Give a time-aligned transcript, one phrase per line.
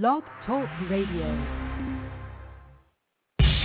[0.00, 1.28] Blog Talk Radio.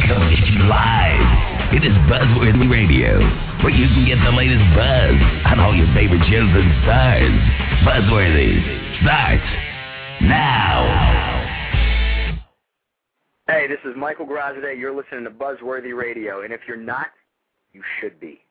[0.07, 1.73] Coming live.
[1.73, 3.17] It is Buzzworthy Radio,
[3.63, 7.31] where you can get the latest buzz on all your favorite shows and stars.
[7.87, 8.59] Buzzworthy
[9.01, 9.47] starts
[10.23, 10.83] now.
[13.47, 14.77] Hey, this is Michael Grazade.
[14.77, 17.07] You're listening to Buzzworthy Radio, and if you're not,
[17.71, 18.41] you should be.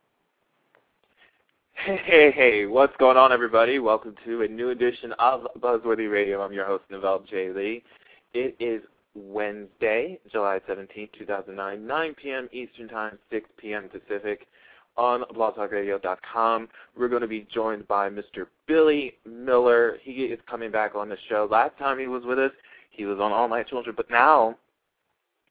[1.85, 3.79] Hey, hey, hey, what's going on, everybody?
[3.79, 6.43] Welcome to a new edition of Buzzworthy Radio.
[6.43, 7.51] I'm your host, Novell J.
[7.53, 7.85] Lee.
[8.33, 8.83] It is
[9.15, 12.49] Wednesday, July 17, 2009, 9 p.m.
[12.51, 13.89] Eastern Time, 6 p.m.
[13.89, 14.49] Pacific
[14.97, 16.69] on blogtalkradio.com.
[16.97, 18.47] We're going to be joined by Mr.
[18.67, 19.99] Billy Miller.
[20.03, 21.47] He is coming back on the show.
[21.49, 22.53] Last time he was with us,
[22.91, 24.57] he was on All My Children, but now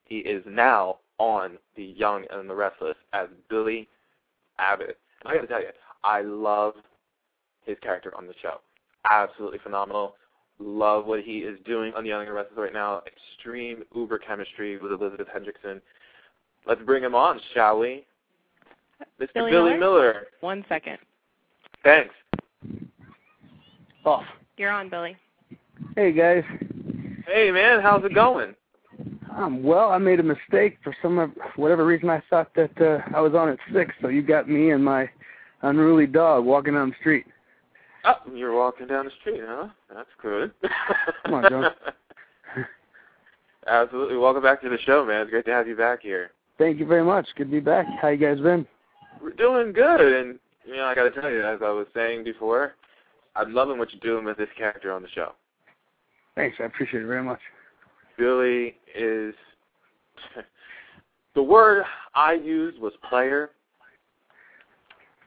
[0.03, 3.87] he is now on The Young and the Restless as Billy
[4.57, 4.97] Abbott.
[5.25, 5.69] I got to tell you,
[6.05, 6.75] I love
[7.65, 8.61] his character on the show.
[9.09, 10.15] Absolutely phenomenal.
[10.59, 13.01] Love what he is doing on The Young and the Restless right now.
[13.07, 15.81] Extreme uber chemistry with Elizabeth Hendrickson.
[16.65, 18.05] Let's bring him on, shall we?
[19.19, 19.27] Mr.
[19.33, 19.79] Billy Billy Miller?
[19.79, 20.27] Miller.
[20.39, 20.97] One second.
[21.83, 22.13] Thanks.
[24.05, 24.23] Off.
[24.57, 25.17] You're on, Billy.
[25.95, 26.43] Hey guys.
[27.27, 28.55] Hey, man, how's it going?
[29.35, 32.09] Um, well, I made a mistake for some of whatever reason.
[32.09, 35.09] I thought that uh, I was on at six, so you got me and my
[35.65, 37.25] unruly dog walking down the street.
[38.05, 39.67] Oh, you're walking down the street, huh?
[39.93, 40.51] That's good.
[41.25, 41.71] Come on, John.
[43.67, 44.17] Absolutely.
[44.17, 45.21] Welcome back to the show, man.
[45.21, 46.31] It's great to have you back here.
[46.59, 47.27] Thank you very much.
[47.35, 47.87] Good to be back.
[47.99, 48.67] How you guys been?
[49.21, 52.23] We're doing good, and you know, I got to tell you, as I was saying
[52.23, 52.75] before,
[53.35, 55.33] I'm loving what you're doing with this character on the show.
[56.35, 56.57] Thanks.
[56.59, 57.39] I appreciate it very much.
[58.17, 59.33] Billy is
[61.35, 63.49] the word I used was player.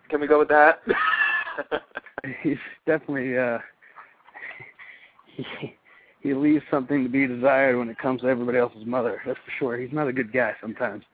[0.09, 0.81] Can we go with that?
[2.42, 3.59] He's definitely uh,
[5.37, 5.75] he
[6.20, 9.20] he leaves something to be desired when it comes to everybody else's mother.
[9.27, 9.78] That's for sure.
[9.78, 11.05] He's not a good guy sometimes,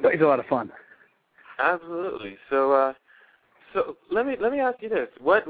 [0.00, 0.70] but he's a lot of fun.
[1.58, 2.36] Absolutely.
[2.50, 2.92] So, uh,
[3.72, 5.46] so let me let me ask you this: what,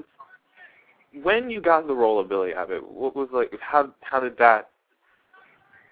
[1.23, 3.51] when you got the role of Billy Abbott, what was like?
[3.61, 4.71] How how did that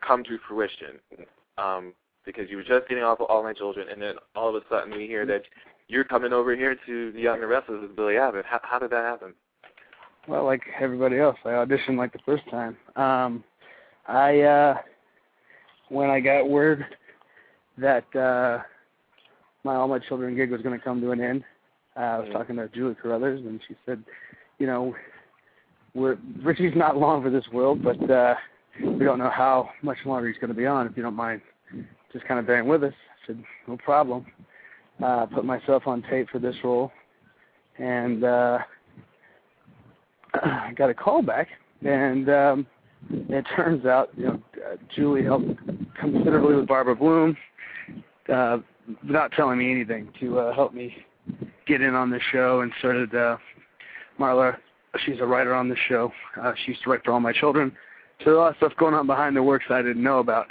[0.07, 1.01] come to fruition?
[1.59, 1.93] Um,
[2.25, 4.67] because you were just getting off of All My Children, and then all of a
[4.71, 5.43] sudden we hear that
[5.89, 8.45] you're coming over here to The Young and Restless with Billy Abbott.
[8.47, 9.35] How how did that happen?
[10.27, 12.77] Well, like everybody else, I auditioned like the first time.
[12.97, 13.45] Um,
[14.09, 14.79] I uh,
[15.89, 16.85] when I got word
[17.79, 18.63] that uh,
[19.65, 21.45] my All My Children gig was going to come to an end,
[21.97, 22.33] uh, I was Mhm.
[22.33, 24.03] talking to Julie Carruthers, and she said,
[24.59, 24.95] you know,
[25.95, 28.35] we're Richie's not long for this world, but uh,
[28.81, 30.87] we don't know how much longer he's going to be on.
[30.87, 31.43] If you don't mind,
[32.13, 32.95] just kind of bearing with us.
[32.95, 34.27] I said, no problem.
[35.03, 36.93] Uh, put myself on tape for this role,
[37.79, 38.59] and uh,
[40.35, 41.49] I got a call back,
[41.85, 42.67] and um,
[43.11, 45.47] it turns out, you know, uh, Julie helped
[46.01, 47.37] considerably with Barbara Bloom,
[48.33, 48.59] uh,
[49.07, 50.97] without telling me anything, to uh, help me
[51.67, 53.37] get in on the show, and so did uh,
[54.19, 54.57] Marla.
[55.05, 56.13] She's a writer on the show.
[56.41, 57.77] Uh, she used to write for All My Children.
[58.25, 60.47] So a lot of stuff going on behind the works I didn't know about.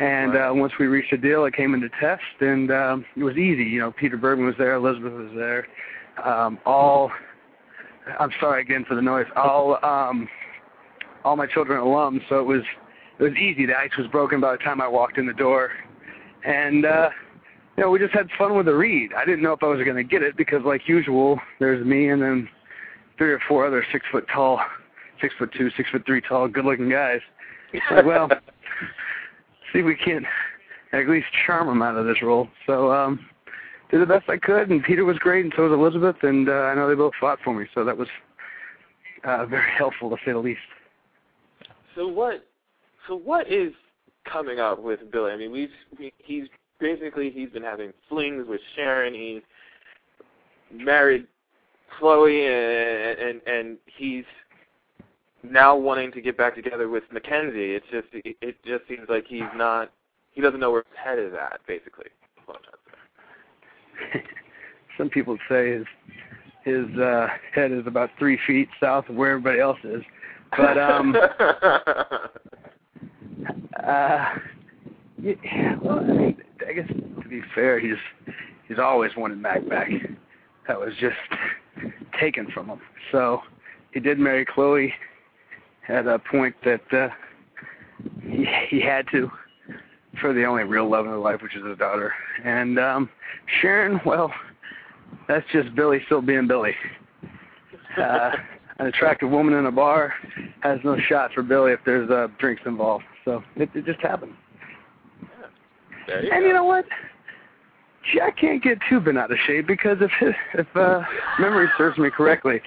[0.00, 0.48] And Right.
[0.48, 3.64] uh, once we reached a deal, it came into test, and um, it was easy.
[3.64, 5.66] You know, Peter Bergman was there, Elizabeth was there.
[6.24, 7.12] Um, all,
[8.18, 9.26] I'm sorry again for the noise.
[9.36, 10.26] All, um,
[11.22, 12.22] all my children alums.
[12.30, 12.62] So it was,
[13.18, 13.66] it was easy.
[13.66, 15.70] The ice was broken by the time I walked in the door,
[16.46, 17.10] and uh,
[17.76, 19.10] you know, we just had fun with the read.
[19.14, 22.08] I didn't know if I was going to get it because, like usual, there's me
[22.08, 22.48] and then
[23.18, 24.60] three or four other six foot tall,
[25.20, 27.20] six foot two, six foot three tall, good looking guys.
[27.90, 28.30] Like, well,
[29.72, 30.24] see if we can't
[30.92, 32.48] at least charm them out of this role.
[32.66, 33.26] So um
[33.90, 36.52] did the best I could, and Peter was great, and so was Elizabeth, and uh,
[36.52, 38.08] I know they both fought for me, so that was
[39.24, 40.60] uh, very helpful to say the least.
[41.96, 42.46] So what?
[43.08, 43.72] So what is
[44.30, 45.32] coming up with Billy?
[45.32, 46.44] I mean, we've we, he's
[46.78, 49.12] basically he's been having flings with Sharon.
[49.12, 49.42] He's
[50.72, 51.26] married
[51.98, 54.24] Chloe, and and and he's
[55.42, 57.74] now wanting to get back together with Mackenzie.
[57.74, 59.90] It's just it, it just seems like he's not.
[60.32, 61.60] He doesn't know where his head is at.
[61.66, 62.06] Basically,
[62.36, 64.34] That's what I'm trying to say.
[64.98, 65.86] Some people say his
[66.64, 70.02] his uh, head is about three feet south of where everybody else is,
[70.56, 71.16] but um.
[73.82, 74.34] Uh,
[75.22, 76.36] yeah, well, I mean,
[76.68, 77.96] I guess to be fair, he's
[78.68, 79.88] he's always wanted Mac back.
[80.68, 81.16] That was just
[82.20, 82.80] taken from him.
[83.10, 83.40] So
[83.92, 84.92] he did marry Chloe
[85.90, 87.08] at a point that uh,
[88.22, 89.30] he he had to
[90.20, 92.12] for the only real love in his life, which is his daughter.
[92.44, 93.08] And um,
[93.60, 94.32] Sharon, well,
[95.28, 96.74] that's just Billy still being Billy.
[97.96, 98.30] Uh,
[98.78, 100.14] an attractive woman in a bar
[100.60, 103.04] has no shot for Billy if there's uh, drinks involved.
[103.24, 104.32] So it, it just happened.
[106.06, 106.46] There you and go.
[106.48, 106.84] you know what?
[108.14, 111.02] Jack can't get too bent out of shape because if his, if uh,
[111.38, 112.60] memory serves me correctly,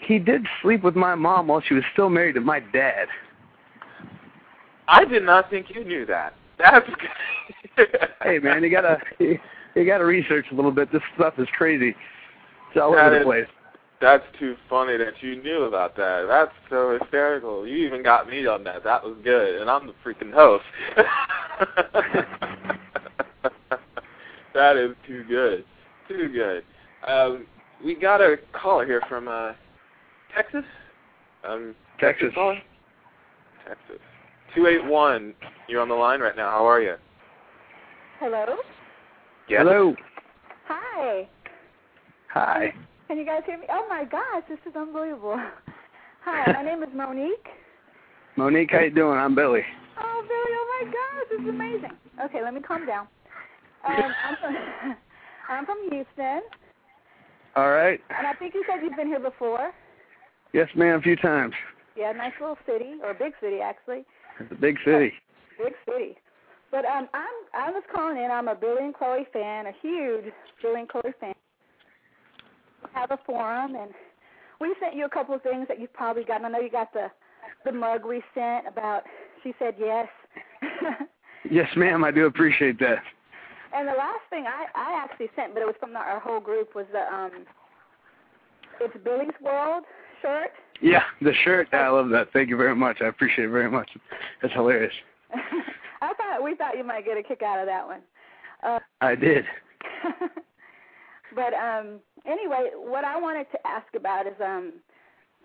[0.00, 3.06] he did sleep with my mom while she was still married to my dad.
[4.88, 6.34] I did not think you knew that.
[6.58, 6.88] That's
[7.76, 7.88] good.
[8.22, 9.38] Hey man, you gotta you,
[9.74, 10.90] you gotta research a little bit.
[10.92, 11.90] This stuff is crazy.
[12.70, 13.46] It's all That over the is- place.
[14.00, 16.24] That's too funny that you knew about that.
[16.26, 17.66] That's so hysterical.
[17.66, 18.82] You even got me on that.
[18.82, 20.64] That was good, and I'm the freaking host.
[24.54, 25.64] that is too good,
[26.08, 26.64] too good.
[27.06, 27.46] Um,
[27.84, 29.52] we got a caller here from uh,
[30.34, 30.64] Texas.
[31.48, 32.28] Um, Texas.
[32.34, 32.58] caller?
[33.66, 33.98] Texas.
[34.54, 35.34] Two eight one.
[35.68, 36.50] You're on the line right now.
[36.50, 36.94] How are you?
[38.18, 38.44] Hello.
[39.48, 39.60] Yes.
[39.62, 39.94] Hello.
[40.68, 41.28] Hi.
[42.32, 42.74] Hi.
[43.08, 43.66] Can you guys hear me?
[43.70, 45.40] Oh my gosh, this is unbelievable.
[46.24, 47.48] Hi, my name is Monique.
[48.36, 49.18] Monique, how you doing?
[49.18, 49.62] I'm Billy.
[49.98, 51.96] Oh Billy, oh my gosh, this is amazing.
[52.24, 53.08] Okay, let me calm down.
[53.86, 54.56] Um, I'm from
[55.48, 56.42] I'm from Houston,
[57.56, 58.00] All right.
[58.16, 59.72] and I think you said you've been here before.
[60.52, 60.98] Yes, ma'am.
[60.98, 61.54] A few times.
[61.96, 64.04] Yeah, nice little city or big city actually,
[64.38, 65.12] It's a big city.
[65.62, 66.16] big city.
[66.70, 68.30] But um, I'm I was calling in.
[68.30, 70.32] I'm a Billy and Chloe fan, a huge
[70.62, 71.34] Billy and Chloe fan.
[72.94, 73.90] Have a forum, and
[74.60, 76.46] we sent you a couple of things that you've probably gotten.
[76.46, 77.08] I know you got the
[77.64, 79.02] the mug we sent about.
[79.42, 80.08] She said yes.
[81.50, 82.04] Yes, ma'am.
[82.04, 82.98] I do appreciate that.
[83.74, 86.38] and the last thing I I actually sent, but it was from the, our whole
[86.40, 87.30] group, was the um.
[88.80, 89.84] It's Billy's World
[90.22, 90.50] shirt.
[90.80, 91.68] Yeah, the shirt.
[91.72, 92.32] I love that.
[92.32, 92.98] Thank you very much.
[93.00, 93.90] I appreciate it very much.
[94.40, 94.94] That's hilarious.
[96.02, 98.00] I thought we thought you might get a kick out of that one.
[98.62, 99.44] Uh, I did.
[101.34, 104.72] but um anyway, what I wanted to ask about is um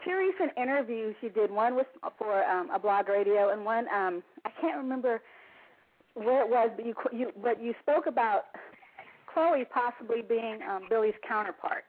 [0.04, 1.52] two recent interviews you did.
[1.52, 1.86] One was
[2.18, 5.22] for um a blog radio and one um I can't remember
[6.14, 8.44] where it was, but you you but you spoke about
[9.34, 11.84] Chloe possibly being um Billy's counterpart.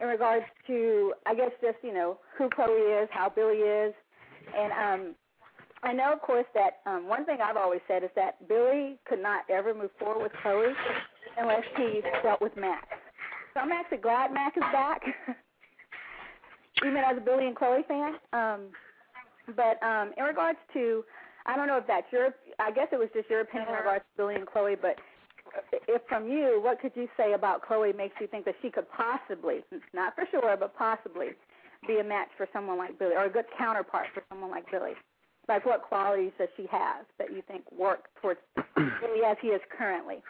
[0.00, 3.94] In regards to I guess just, you know, who Chloe is, how Billy is
[4.56, 5.14] and um
[5.82, 9.22] I know, of course, that um, one thing I've always said is that Billy could
[9.22, 10.72] not ever move forward with Chloe
[11.38, 12.88] unless he dealt with Mac.
[13.54, 15.02] So I'm actually glad Mac is back,
[16.84, 18.14] even as a Billy and Chloe fan.
[18.32, 18.60] Um,
[19.54, 21.04] but um, in regards to,
[21.46, 24.02] I don't know if that's your, I guess it was just your opinion in regards
[24.02, 24.96] to Billy and Chloe, but
[25.88, 28.86] if from you, what could you say about Chloe makes you think that she could
[28.90, 29.64] possibly,
[29.94, 31.28] not for sure, but possibly
[31.86, 34.92] be a match for someone like Billy or a good counterpart for someone like Billy?
[35.48, 38.40] Like what qualities does she have that you think work towards
[38.76, 40.22] Billy as he is currently?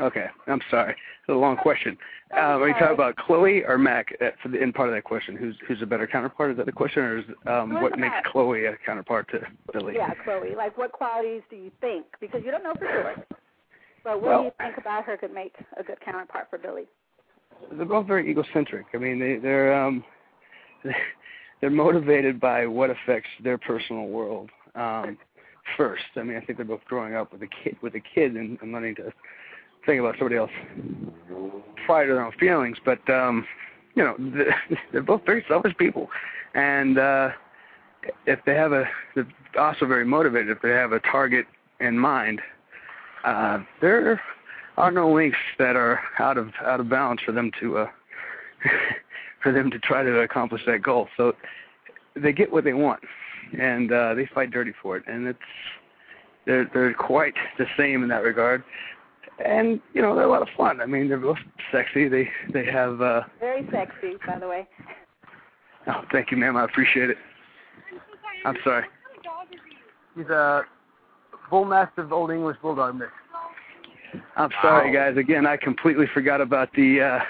[0.00, 0.92] Okay, I'm sorry.
[0.92, 1.96] It's a long question.
[2.32, 5.04] Um, are you talking about Chloe or Mac uh, for the end part of that
[5.04, 5.36] question?
[5.36, 6.52] Who's who's a better counterpart?
[6.52, 9.40] Is that the question, or is um, what makes Chloe a counterpart to
[9.72, 9.94] Billy?
[9.96, 10.56] Yeah, Chloe.
[10.56, 12.06] Like what qualities do you think?
[12.20, 13.14] Because you don't know for sure.
[14.04, 16.86] But what Well- do you think about her could make a good counterpart for Billy?
[17.70, 18.86] They're both very egocentric.
[18.92, 20.04] I mean, they they're um,
[21.60, 25.16] they're motivated by what affects their personal world um,
[25.76, 26.02] first.
[26.16, 28.58] I mean, I think they're both growing up with a kid with a kid and,
[28.60, 29.12] and learning to
[29.86, 30.50] think about somebody else
[31.86, 32.78] prior to their own feelings.
[32.84, 33.46] But um,
[33.94, 34.16] you know,
[34.92, 36.08] they're, both very selfish people,
[36.54, 37.30] and uh,
[38.26, 38.84] if they have a,
[39.14, 39.26] they're
[39.58, 40.50] also very motivated.
[40.50, 41.46] If they have a target
[41.80, 42.40] in mind,
[43.24, 44.20] uh, there
[44.76, 47.86] are no links that are out of out of bounds for them to uh,
[49.42, 51.08] for them to try to accomplish that goal.
[51.16, 51.34] So
[52.16, 53.00] they get what they want,
[53.58, 55.38] and uh, they fight dirty for it, and it's
[56.46, 58.62] they're they're quite the same in that regard.
[59.44, 60.80] And you know they're a lot of fun.
[60.80, 61.38] I mean they're both
[61.70, 62.08] sexy.
[62.08, 63.00] They they have.
[63.00, 64.68] uh Very sexy, by the way.
[65.86, 66.56] Oh, thank you, ma'am.
[66.56, 67.16] I appreciate it.
[68.44, 68.84] I'm sorry.
[70.16, 70.62] He's a
[71.52, 73.12] bull mastiff old English bulldog mix.
[74.36, 75.10] I'm sorry, Wow.
[75.10, 75.18] guys.
[75.18, 77.20] Again, I completely forgot about the uh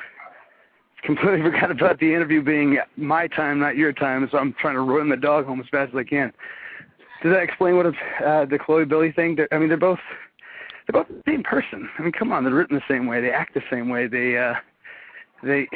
[1.03, 4.27] completely forgot about the interview being my time, not your time.
[4.31, 6.33] So I'm trying to run the dog home as fast as I can.
[7.23, 9.37] Does that explain what it's, uh, the Chloe Billy thing?
[9.37, 10.01] They're, I mean, they're both
[10.87, 11.89] they're both the same person.
[11.99, 13.21] I mean, come on, they're written the same way.
[13.21, 14.07] They act the same way.
[14.07, 14.55] They uh
[15.43, 15.69] they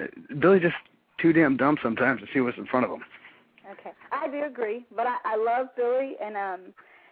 [0.00, 0.06] uh,
[0.40, 0.76] Billy just
[1.20, 3.04] too damn dumb sometimes to see what's in front of him.
[3.78, 6.60] Okay, I do agree, but I, I love Billy, and um,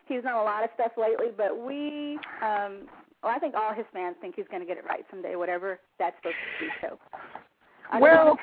[0.09, 1.27] he's done a lot of stuff lately.
[1.37, 2.89] But we, um,
[3.23, 5.79] well, I think all his fans think he's going to get it right someday, whatever
[5.99, 6.71] that's supposed to be.
[6.81, 6.99] So,
[7.93, 8.37] I Well, know.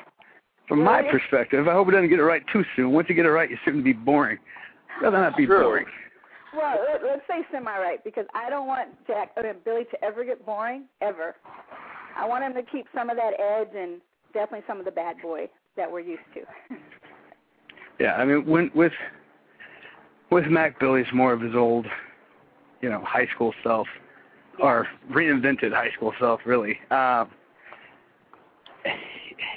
[0.68, 1.10] from my Really?
[1.18, 2.92] perspective, I hope he doesn't get it right too soon.
[2.92, 4.38] Once you get it right, you shouldn't be boring.
[5.02, 5.62] Rather not be True.
[5.62, 5.86] boring.
[6.56, 10.24] well, let, let's say semi-right because I don't want Jack, I mean, Billy to ever
[10.24, 11.34] get boring ever.
[12.16, 14.00] I want him to keep some of that edge and
[14.32, 16.76] definitely some of the bad boy that we're used to.
[18.00, 18.92] Yeah, I mean, when with
[20.30, 21.86] with Mac Billy's more of his old,
[22.80, 23.86] you know, high school self,
[24.58, 26.78] or reinvented high school self, really.
[26.90, 27.30] Um,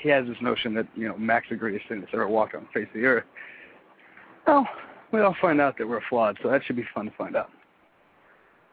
[0.04, 2.62] he has this notion that you know Mac's the greatest thing that's ever walked on
[2.62, 3.26] the face of the earth.
[4.46, 4.68] Well,
[5.12, 7.50] we all find out that we're flawed, so that should be fun to find out.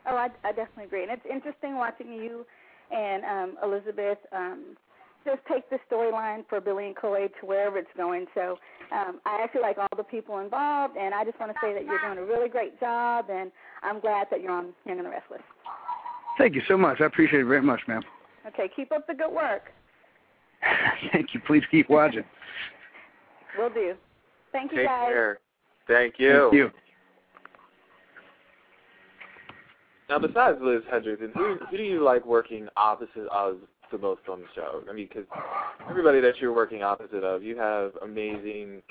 [0.06, 2.44] Oh, I, I definitely agree, and it's interesting watching you
[2.90, 4.76] and um, Elizabeth um,
[5.24, 8.26] just take the storyline for Billy and Chloe to wherever it's going.
[8.34, 8.58] So
[8.92, 11.84] um, I actually like all the people involved, and I just want to say that
[11.84, 13.50] you're doing a really great job, and
[13.82, 15.40] I'm glad that you're on Young and the Restless.
[16.38, 17.00] Thank you so much.
[17.00, 18.02] I appreciate it very much, ma'am.
[18.46, 19.72] Okay, keep up the good work.
[21.12, 21.40] Thank you.
[21.46, 22.24] Please keep watching.
[23.58, 23.94] Will do.
[24.52, 25.06] Thank you, Take guys.
[25.08, 25.38] care.
[25.86, 26.48] Thank you.
[26.50, 26.70] Thank you.
[30.08, 33.58] Now, besides Liz Hendrickson, who, who do you like working opposite of
[33.94, 34.82] the most on the show?
[34.88, 35.26] I mean, because
[35.88, 38.82] everybody that you're working opposite of, you have amazing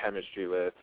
[0.00, 0.74] chemistry with,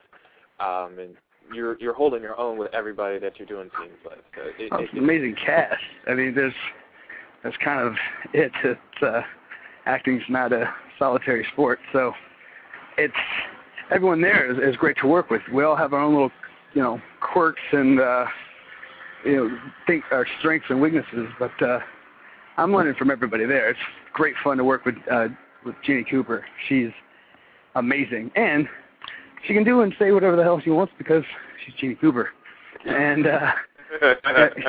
[0.59, 1.15] um, and
[1.53, 4.19] you're you're holding your own with everybody that you're doing scenes with.
[4.35, 5.81] So it, Oh, it, it's an amazing cast.
[6.07, 6.53] I mean, there's
[7.43, 7.93] that's kind of
[8.33, 8.51] it.
[8.63, 9.21] It's uh,
[9.85, 12.13] acting's not a solitary sport, so
[12.97, 13.13] it's
[13.91, 15.41] everyone there is, is great to work with.
[15.51, 16.31] We all have our own little,
[16.73, 18.25] you know, quirks and uh,
[19.25, 21.27] you know, think our strengths and weaknesses.
[21.39, 21.79] But uh,
[22.57, 23.69] I'm learning from everybody there.
[23.69, 23.79] It's
[24.13, 25.27] great fun to work with uh,
[25.65, 26.45] with Jeannie Cooper.
[26.67, 26.89] She's
[27.75, 28.67] amazing, and
[29.47, 31.23] she can do and say whatever the hell she wants because
[31.65, 32.29] she's Jeannie Cooper,
[32.85, 33.27] and.
[33.27, 33.51] uh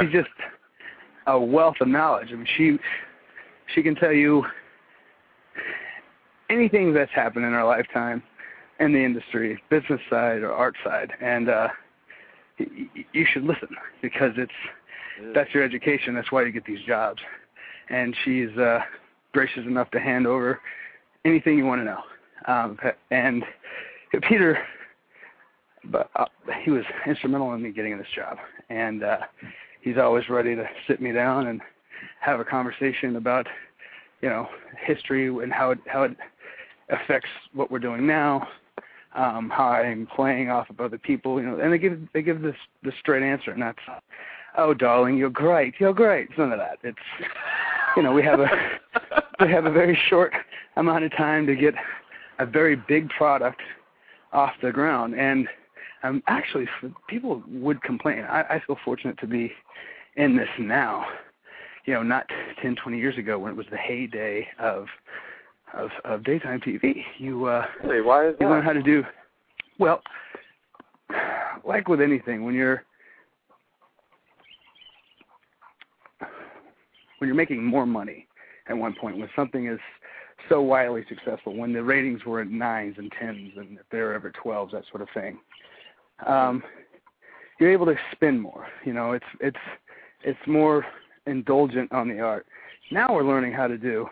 [0.01, 0.29] she's just
[1.27, 2.29] a wealth of knowledge.
[2.31, 2.77] I mean, she
[3.75, 4.45] she can tell you
[6.51, 8.23] anything that's happened in our lifetime
[8.81, 11.69] in the industry, business side or art side, and uh,
[12.59, 12.67] y-
[13.13, 13.69] you should listen
[14.03, 14.53] because it's
[15.35, 16.15] that's your education.
[16.15, 17.23] That's why you get these jobs.
[17.91, 18.81] And she's uh,
[19.33, 20.61] gracious enough to hand over
[21.25, 22.01] anything you want to know.
[22.47, 22.79] Um,
[23.11, 23.45] and
[24.23, 24.59] Peter,
[25.85, 26.27] but uh,
[26.63, 28.39] he was instrumental in me getting this job,
[28.69, 29.19] and uh,
[29.81, 31.61] he's always ready to sit me down and
[32.21, 33.47] have a conversation about,
[34.21, 34.47] you know,
[34.87, 36.17] history and how it how it
[36.91, 38.47] affects what we're doing now,
[39.15, 42.43] um, how I'm playing off of other people, you know, and they give they give
[42.43, 43.79] this the straight answer, and that's,
[44.57, 46.29] oh darling, you're great, you're great.
[46.31, 46.79] It's none of that.
[46.83, 46.99] It's,
[47.97, 48.49] you know, we have a
[49.41, 50.33] we have a very short
[50.77, 51.75] amount of time to get
[52.39, 53.61] a very big product
[54.33, 55.49] off the ground, and
[56.03, 56.69] um, actually,
[57.09, 58.25] people would complain.
[58.25, 59.53] I, I feel fortunate to be
[60.17, 61.07] in this now.
[61.87, 62.27] You know, not
[62.63, 64.87] 10, 20 years ago when it was the heyday of
[65.73, 67.03] of, of daytime TV.
[67.19, 68.01] You uh, Really?
[68.01, 69.05] Why is you learn how to do
[69.79, 70.03] well.
[71.65, 72.85] Like with anything, when you're
[77.25, 78.27] when you're making more money
[78.69, 79.81] at one point, when something is
[80.51, 84.31] so wildly successful, when the ratings were at nines and tens, and if they're ever
[84.31, 85.39] twelves, that sort of thing,
[86.27, 86.63] um,
[87.59, 88.67] you're able to spend more.
[88.85, 89.57] You know, it's it's
[90.23, 90.85] it's more
[91.27, 92.45] indulgent on the art.
[92.93, 94.07] Now we're learning how to do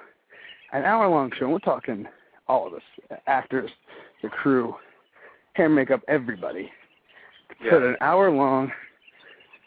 [0.72, 1.44] an hour long show.
[1.44, 2.06] And we're talking
[2.48, 3.70] all of us, actors,
[4.22, 4.74] the crew,
[5.52, 6.70] hair, makeup, everybody.
[7.62, 7.72] Yeah.
[7.72, 8.72] Put an hour long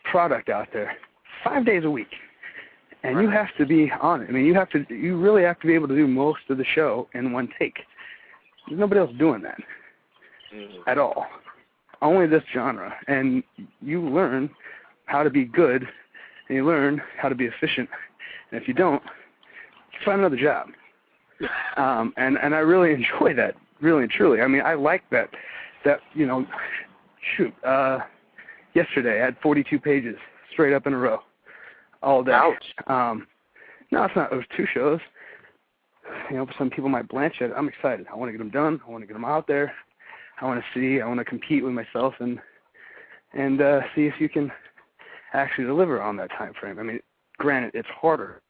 [0.03, 0.97] product out there,
[1.43, 2.07] five days a week,
[3.05, 4.29] and you have to be on it.
[4.29, 4.85] I mean, you have to.
[4.93, 7.77] You really have to be able to do most of the show in one take.
[8.67, 9.59] There's nobody else doing that
[10.53, 10.81] Mhm.
[10.87, 11.27] at all.
[12.01, 12.95] Only this genre.
[13.07, 13.43] And
[13.81, 14.49] you learn
[15.05, 15.87] how to be good
[16.47, 17.89] and you learn how to be efficient.
[18.51, 19.01] And if you don't,
[20.03, 20.69] find another job.
[21.77, 24.41] Um and, and I really enjoy that, really and truly.
[24.41, 25.29] I mean I like that
[25.83, 26.45] that, you know
[27.35, 27.99] shoot, uh
[28.73, 30.17] yesterday I had forty two pages
[30.51, 31.19] straight up in a row.
[32.05, 32.31] All day.
[32.31, 32.63] Ouch.
[32.87, 33.27] Um
[33.91, 34.99] no, it's not it was two shows.
[36.29, 37.51] You know, some people might blanch it.
[37.55, 38.05] I'm excited.
[38.11, 38.79] I want to get them done.
[38.87, 39.73] I want to get them out there.
[40.39, 41.01] I want to see.
[41.01, 42.39] I want to compete with myself and
[43.33, 44.51] and uh, see if you can
[45.33, 46.79] actually deliver on that time frame.
[46.79, 46.99] I mean,
[47.37, 48.41] granted, it's harder.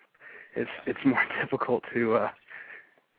[0.55, 2.29] It's it's more difficult to uh,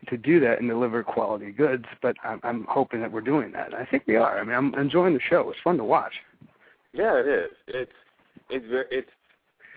[0.08, 3.74] to do that and deliver quality goods, but I'm, I'm hoping that we're doing that.
[3.74, 4.38] I think we are.
[4.38, 5.48] I mean, I'm enjoying the show.
[5.50, 6.12] It's fun to watch.
[6.92, 7.50] Yeah, it is.
[7.68, 7.92] It's
[8.50, 9.10] it's very it's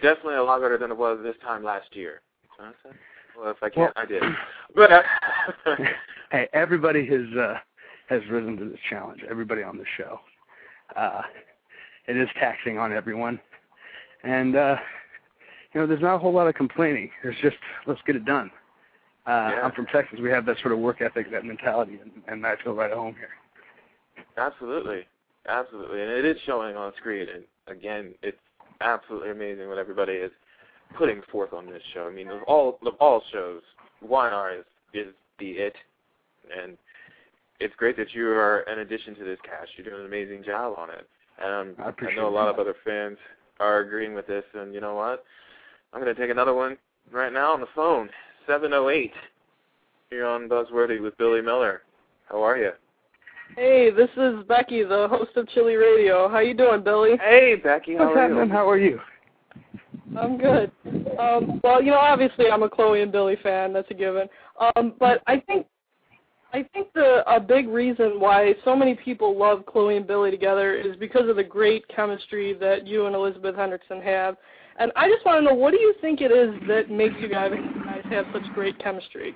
[0.01, 2.21] definitely a lot better than it was this time last year.
[3.37, 4.23] Well, if I can't, Well- I did.
[4.75, 5.01] But uh,
[6.31, 7.55] hey, everybody has uh,
[8.09, 9.21] has risen to this challenge.
[9.29, 10.19] Everybody on the show.
[10.95, 11.21] Uh,
[12.07, 13.39] it is taxing on everyone,
[14.23, 14.75] and uh,
[15.73, 17.09] you know, there's not a whole lot of complaining.
[17.23, 18.51] There's just let's get it done.
[19.27, 19.61] Uh, Yeah.
[19.63, 20.19] I'm from Texas.
[20.21, 22.97] We have that sort of work ethic, that mentality, and, and I feel right at
[22.97, 23.29] home here.
[24.37, 25.05] absolutely,
[25.47, 27.27] absolutely, and it is showing on screen.
[27.29, 28.37] And again, it's
[28.81, 30.31] absolutely amazing what everybody is
[30.97, 32.07] putting forth on this show.
[32.07, 33.61] I mean, of all of all shows,
[34.05, 35.75] YNR is is the it,
[36.57, 36.77] and
[37.59, 39.71] it's great that you are an addition to this cast.
[39.77, 41.07] You're doing an amazing job on it.
[41.43, 42.53] Um, I appreciate know a lot that.
[42.53, 43.17] of other fans
[43.59, 45.23] are agreeing with this, and you know what?
[45.93, 46.77] I'm going to take another one
[47.11, 48.09] right now on the phone.
[48.47, 49.11] 708.
[50.11, 51.81] You're on Buzzworthy with Billy Miller.
[52.29, 52.71] How are you?
[53.55, 56.29] Hey, this is Becky, the host of Chili Radio.
[56.29, 57.17] How you doing, Billy?
[57.19, 57.95] Hey, Becky.
[57.95, 58.47] How What's are happening?
[58.47, 58.53] you?
[58.53, 58.99] How are you?
[60.17, 60.71] I'm good.
[61.19, 63.73] Um, well, you know, obviously I'm a Chloe and Billy fan.
[63.73, 64.27] That's a given.
[64.59, 65.67] Um, but I think
[66.51, 70.75] I think the a big reason why so many people love Chloe and Billy together
[70.75, 74.35] is because of the great chemistry that you and Elizabeth Hendrickson have.
[74.79, 77.27] And I just want to know, what do you think it is that makes you
[77.29, 77.51] guys
[77.85, 79.35] guys have such great chemistry?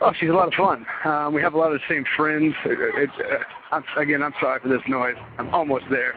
[0.00, 0.84] Oh, she's a lot of fun.
[1.04, 2.54] Um, we have a lot of the same friends.
[2.64, 3.38] It, it, uh,
[3.70, 5.16] I'm, again, I'm sorry for this noise.
[5.38, 6.14] I'm almost there.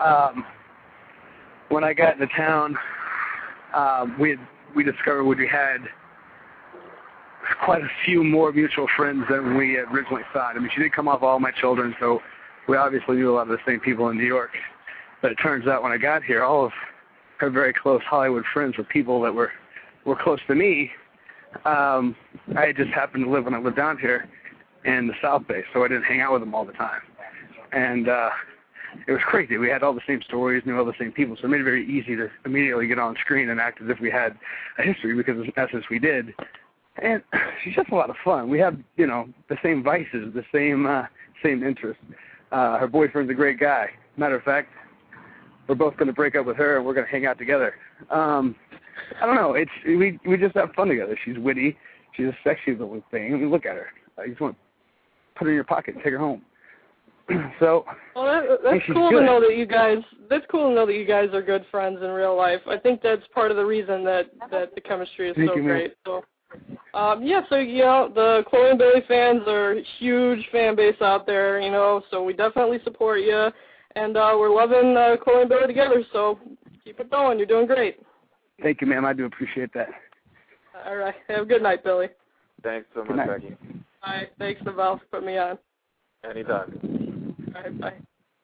[0.00, 0.44] Um,
[1.68, 2.76] when I got into town,
[3.74, 4.38] um, we had,
[4.76, 5.78] we discovered we had
[7.64, 10.56] quite a few more mutual friends than we had originally thought.
[10.56, 12.20] I mean, she did come off all my children, so
[12.68, 14.50] we obviously knew a lot of the same people in New York.
[15.20, 16.72] But it turns out when I got here, all of
[17.38, 19.50] her very close Hollywood friends were people that were
[20.04, 20.90] were close to me.
[21.64, 22.16] Um,
[22.56, 24.28] I just happened to live when I lived down here
[24.84, 27.00] in the South Bay, so I didn't hang out with them all the time.
[27.72, 28.30] And uh,
[29.06, 29.56] it was crazy.
[29.58, 31.64] We had all the same stories, knew all the same people, so it made it
[31.64, 34.36] very easy to immediately get on screen and act as if we had
[34.78, 36.34] a history, because in essence we did.
[37.02, 37.22] And
[37.64, 38.48] she's just a lot of fun.
[38.48, 41.04] We have, you know, the same vices, the same uh,
[41.42, 42.02] same interests.
[42.50, 43.90] Uh, her boyfriend's a great guy.
[44.16, 44.68] Matter of fact,
[45.68, 47.74] we're both going to break up with her and we're going to hang out together.
[48.10, 48.54] Um,
[49.20, 49.54] I don't know.
[49.54, 51.18] It's we we just have fun together.
[51.24, 51.76] She's witty.
[52.16, 53.34] She's a sexy little thing.
[53.34, 53.86] I mean, look at her.
[54.18, 56.42] I just want to put her in your pocket and take her home.
[57.60, 57.84] so
[58.14, 59.98] Well, that, that's cool to know that you guys.
[60.28, 62.60] That's cool to know that you guys are good friends in real life.
[62.68, 65.62] I think that's part of the reason that that the chemistry is Thank so you,
[65.62, 65.94] great.
[66.04, 66.24] So,
[66.94, 67.42] um, yeah.
[67.48, 71.60] So you know, the Chloe and Billy fans are a huge fan base out there.
[71.60, 73.48] You know, so we definitely support you,
[73.94, 76.02] and uh, we're loving uh, Chloe and Billy together.
[76.12, 76.38] So
[76.84, 77.38] keep it going.
[77.38, 78.00] You're doing great.
[78.62, 79.04] Thank you, ma'am.
[79.04, 79.88] I do appreciate that.
[80.86, 81.14] All right.
[81.28, 82.08] Have a good night, Billy.
[82.62, 83.42] Thanks so Good much, night.
[83.42, 83.56] Becky.
[84.02, 84.28] All right.
[84.38, 85.58] Thanks, Naval, for putting me on.
[86.28, 87.34] Anytime.
[87.54, 87.80] All right.
[87.80, 87.94] Bye.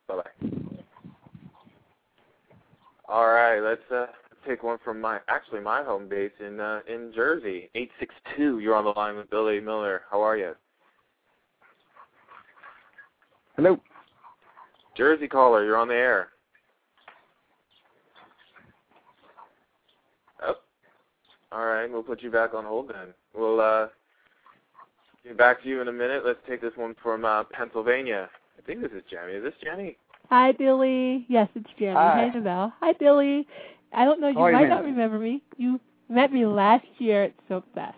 [0.09, 0.48] Bye bye.
[3.09, 4.07] All right, let's uh
[4.46, 7.70] take one from my actually my home base in uh in Jersey.
[7.74, 8.59] Eight six two.
[8.59, 10.02] You're on the line with Billy Miller.
[10.11, 10.52] How are you?
[13.57, 13.81] Hello.
[14.96, 16.28] Jersey caller, you're on the air.
[20.42, 20.54] Oh.
[21.51, 23.15] All right, we'll put you back on hold then.
[23.35, 23.89] We'll uh
[25.25, 26.23] get back to you in a minute.
[26.25, 28.29] Let's take this one from uh Pennsylvania.
[28.59, 29.33] I think this is Jenny.
[29.35, 29.97] Is this Jenny?
[30.31, 31.25] Hi, Billy.
[31.29, 31.95] Yes, it's Jenny.
[31.95, 32.29] Hi.
[32.31, 32.73] Hi, Nabel.
[32.81, 33.47] Hi, Billy.
[33.95, 34.29] I don't know.
[34.29, 35.43] You How are you, might not remember me.
[35.57, 35.81] You
[36.11, 37.97] met me last year at Soap Fest.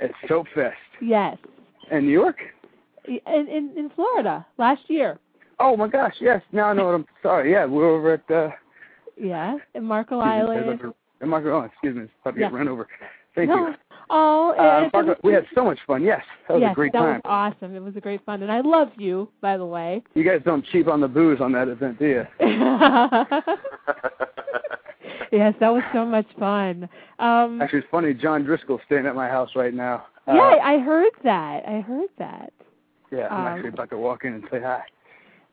[0.00, 1.38] It's Soap Fest Yes,
[1.90, 2.36] in New York.
[3.06, 5.18] in in, in Florida last year.
[5.58, 6.42] Oh my gosh, yes.
[6.52, 7.06] Now I know what I'm.
[7.22, 8.30] Sorry, yeah, we're over at.
[8.30, 8.50] Uh,
[9.16, 10.80] Yeah, in Marco Island.
[11.20, 12.86] Over- in Marco, oh, excuse me, about to get run over.
[13.34, 13.68] Thank no.
[13.68, 13.74] you.
[14.10, 16.02] Oh, Uh, and it Marco, was- we had so much fun.
[16.02, 17.20] Yes, that was yes, a great that time.
[17.24, 17.76] was awesome.
[17.76, 20.02] It was a great fun, and I love you, by the way.
[20.14, 22.26] You guys don't cheap on the booze on that event, do you?
[25.32, 26.88] yes, that was so much fun.
[27.18, 28.14] Um, Actually, it's funny.
[28.14, 30.06] John Driscoll's staying at my house right now.
[30.26, 31.64] Uh, yeah, I heard that.
[31.66, 32.52] I heard that.
[33.10, 33.28] yeah.
[33.28, 34.82] I'm um, actually about to walk in and say hi.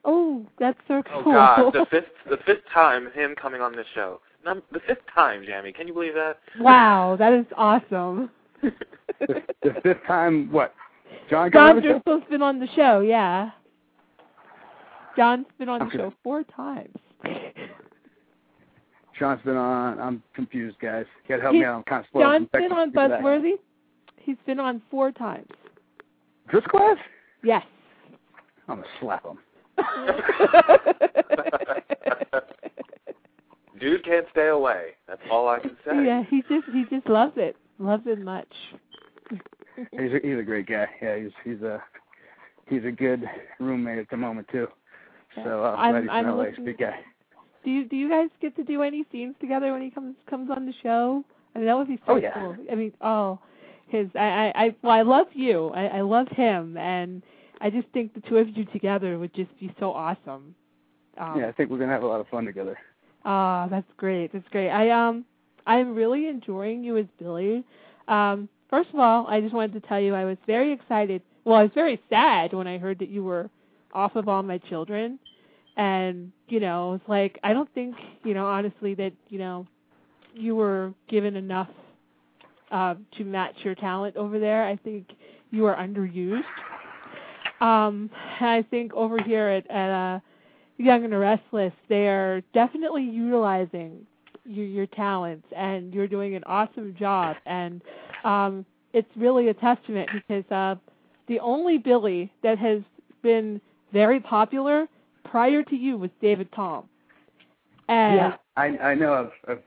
[0.04, 1.24] Oh, that's so cool.
[1.26, 1.72] Oh.
[1.72, 4.20] God, the fifth the fifth time him coming on this show.
[4.46, 5.72] Num- the fifth time, Jamie.
[5.72, 6.38] Can you believe that?
[6.60, 8.30] wow, that is awesome.
[8.62, 8.72] The,
[9.64, 10.74] the fifth time, what?
[11.30, 11.92] John John coming on the show?
[11.94, 13.50] Driscoll's been on the show, yeah.
[15.18, 15.98] John's been on the Okay.
[15.98, 16.96] show four times.
[19.18, 20.00] John's been on.
[20.00, 21.06] I'm confused, guys.
[21.24, 21.78] You gotta help He- me out.
[21.78, 22.22] I'm kind of slow.
[22.22, 23.22] John's I'm been on back to back.
[23.24, 23.54] Buzzworthy.
[24.18, 25.48] He's been on four times.
[26.50, 26.98] Driscoll has?
[27.44, 27.64] Yes.
[28.68, 29.38] I'm gonna slap him.
[33.80, 34.92] Dude can't stay away.
[35.08, 36.06] That's all I can say.
[36.06, 37.56] yeah, he just he just loves it.
[37.80, 38.48] Loves it much.
[39.92, 40.88] He's a, he's a great guy.
[41.02, 41.84] Yeah, he's he's a
[42.70, 43.26] he's a good
[43.60, 44.68] roommate at the moment too.
[45.44, 46.44] So uh, I'm- glad he's I'm in LA.
[46.44, 47.00] A looking- big guy.
[47.66, 50.50] Do you do you guys get to do any scenes together when he comes comes
[50.56, 51.26] on the show?
[51.54, 52.34] I mean that would be so Oh, yeah.
[52.34, 52.56] cool.
[52.72, 53.40] I mean, oh
[53.88, 54.20] his I,
[54.56, 55.70] I I well I love you.
[55.76, 57.22] I, I love him and
[57.60, 60.56] I just think the two of you together would just be so awesome.
[61.18, 62.78] Um, Yeah, I think we're gonna have a lot of fun together.
[63.26, 64.32] Ah, that's great.
[64.32, 64.70] That's great.
[64.70, 65.26] I um
[65.68, 67.64] I'm really enjoying you as Billy.
[68.08, 71.22] Um first of all, I just wanted to tell you I was very excited.
[71.44, 73.50] Well, I was very sad when I heard that you were
[73.94, 75.20] off of all my children.
[75.78, 79.68] And, you know, it's like I don't think, you know, honestly that, you know,
[80.34, 81.70] you were given enough
[82.72, 84.66] uh, to match your talent over there.
[84.66, 85.08] I think
[85.52, 86.44] you are underused.
[87.62, 88.10] Um,
[88.42, 90.20] I think over here at, at uh,
[90.78, 94.06] Young and the Restless, they are definitely utilizing
[94.46, 97.38] your, your talents, and you're doing an awesome job.
[97.46, 97.82] And
[98.24, 100.76] um, it's really a testament because uh,
[101.28, 102.82] the only Billy that has
[103.22, 103.62] been
[103.94, 104.88] very popular
[105.24, 106.88] prior to you was David Tom.
[107.88, 109.64] And yeah, I I know I've, I've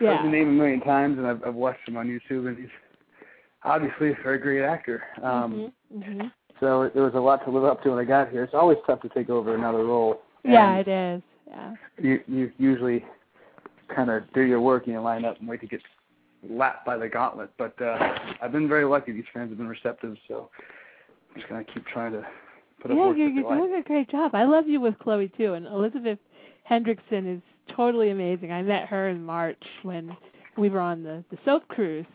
[0.00, 0.16] yeah.
[0.16, 2.68] heard the name a million times, and I've, I've watched him on YouTube, and he's
[3.64, 5.02] obviously a very great actor.
[5.22, 6.26] Um, hmm hmm
[6.60, 8.42] So there was a lot to live up to when I got here.
[8.42, 10.22] It's always tough to take over another role.
[10.44, 11.22] Yeah, it is.
[11.48, 11.74] Yeah.
[11.98, 13.04] You you usually
[13.94, 15.80] kind of do your work and you line up and wait to get
[16.48, 17.50] lapped by the gauntlet.
[17.58, 19.12] But uh, I've been very lucky.
[19.12, 20.50] These fans have been receptive, so
[21.30, 22.26] I'm just gonna keep trying to
[22.80, 24.34] put up yeah, you're, you're doing a great job.
[24.34, 26.18] I love you with Chloe too, and Elizabeth
[26.70, 27.42] Hendrickson is
[27.74, 28.52] totally amazing.
[28.52, 30.16] I met her in March when
[30.56, 32.06] we were on the the soap cruise,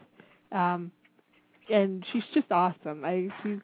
[0.51, 0.91] um,
[1.71, 3.05] and she's just awesome.
[3.05, 3.59] I she's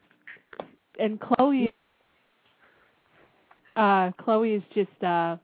[0.98, 1.72] and Chloe,
[3.76, 5.38] uh, Chloe is just a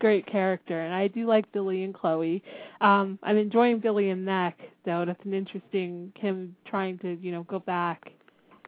[0.00, 2.42] great character, and I do like Billy and Chloe.
[2.80, 5.04] Um, I'm enjoying Billy and Mac though.
[5.04, 8.12] That's an interesting him trying to you know go back.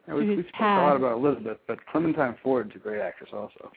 [0.07, 3.01] Yeah, we, to we his spoke a lot about Elizabeth, but Clementine Ford's a great
[3.01, 3.71] actress also,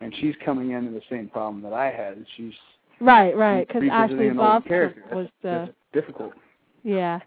[0.00, 2.24] and she's coming into the same problem that I had.
[2.36, 2.52] She's
[3.00, 4.30] Right, right, because Ashley
[4.66, 5.04] character.
[5.12, 6.32] was the difficult.
[6.82, 7.20] yeah.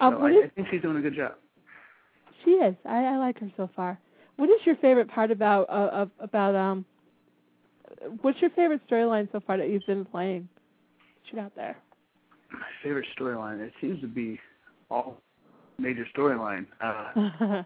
[0.00, 1.32] Um, I, is, I think she's doing a good job.
[2.48, 2.74] She is.
[2.86, 3.98] I, I like her so far.
[4.36, 6.84] What is your favorite part about uh, about um?
[8.22, 10.48] What's your favorite storyline so far that you've been playing?
[11.30, 11.76] Shoot out there.
[12.52, 13.60] My favorite storyline.
[13.60, 14.38] It seems to be
[14.90, 15.18] all
[15.78, 16.66] major storyline.
[16.80, 17.62] Uh,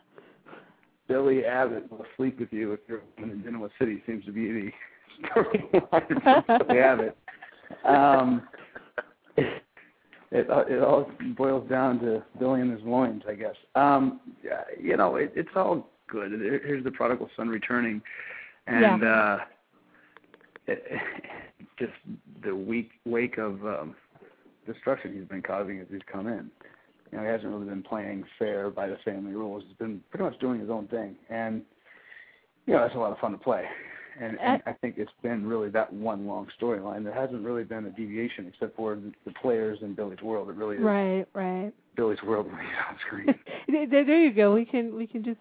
[1.09, 4.71] Billy Abbott will sleep with you if you're in Genoa City seems to be the
[5.29, 7.16] storyline Billy Abbott.
[7.87, 8.42] Um,
[10.33, 13.55] it, it it all boils down to Billy and his loins, I guess.
[13.75, 16.33] Um, yeah, you know, it, it's all good.
[16.33, 18.03] Here's the prodigal son returning,
[18.66, 19.38] and uh,
[20.66, 20.83] it,
[21.79, 21.92] just
[22.45, 23.95] the weak wake of um,
[24.66, 26.51] destruction he's been causing as he's come in.
[27.11, 29.64] You know, he hasn't really been playing fair by the family rules.
[29.66, 31.62] He's been pretty much doing his own thing, and
[32.66, 33.64] you know that's a lot of fun to play.
[34.20, 37.05] And, and I think it's been really that one long storyline.
[37.05, 40.48] There hasn't really been a deviation except for the, players in Billy's world.
[40.51, 41.72] It really is right, right.
[41.96, 43.27] Billy's world when he's on screen.
[43.68, 44.55] there, there there you go.
[44.55, 45.38] We can we can just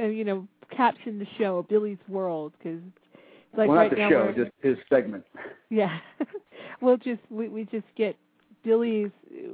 [0.00, 2.80] uh, you know caption the show Billy's World because
[3.56, 5.24] like well, right not the now show, we're, just his segment.
[5.70, 5.98] Yeah.
[6.80, 8.16] we'll just we we just get
[8.64, 9.10] Billy's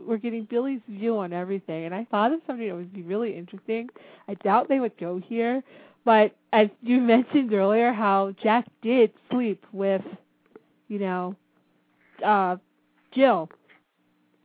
[0.06, 3.36] we're getting Billy's view on everything and I thought of something that would be really
[3.36, 3.88] interesting.
[4.28, 5.62] I doubt they would go here,
[6.08, 10.02] but as you mentioned earlier how Jack did sleep with
[10.88, 11.36] you know
[12.24, 12.56] uh
[13.14, 13.48] Jill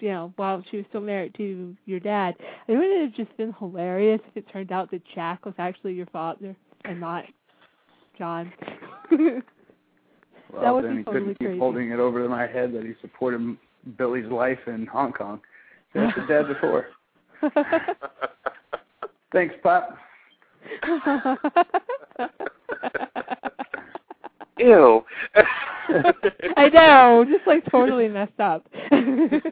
[0.03, 2.35] you know, while she was still married to your dad.
[2.67, 5.93] I it would have just been hilarious if it turned out that Jack was actually
[5.93, 7.23] your father and not
[8.17, 8.51] John.
[10.51, 12.83] Well, That would then be he totally couldn't keep holding it over my head that
[12.83, 13.57] he supported
[13.97, 15.41] Billy's life in Hong Kong.
[15.95, 16.89] That's his dad before.
[19.31, 19.97] Thanks, Pop.
[24.59, 25.03] Ew.
[26.57, 28.65] I know, just like totally messed up.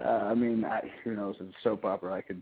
[0.00, 1.34] Uh, I mean, I, who knows?
[1.40, 2.14] It's a soap opera.
[2.14, 2.40] I could.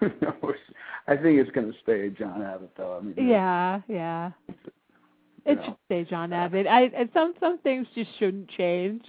[0.00, 0.54] who knows?
[1.08, 2.96] I think it's going to stay John Abbott, though.
[2.96, 4.30] I mean, yeah, yeah.
[4.48, 4.54] you
[5.44, 5.64] It know.
[5.66, 6.66] should stay John Abbott.
[6.66, 9.04] I and some some things just shouldn't change.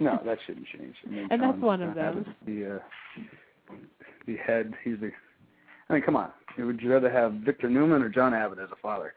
[0.00, 0.96] No, that shouldn't change.
[1.06, 2.18] I mean, And that's John- one of John them.
[2.18, 2.78] Abbott's The uh,
[4.26, 4.72] the head.
[4.84, 5.10] He's the.
[5.88, 6.30] I mean, come on.
[6.58, 9.14] Would you rather have Victor Newman or John Abbott as a father?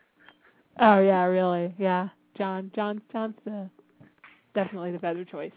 [0.79, 1.73] Oh yeah, really?
[1.77, 2.09] Yeah.
[2.37, 3.69] John John John's the
[4.53, 5.51] definitely the better choice.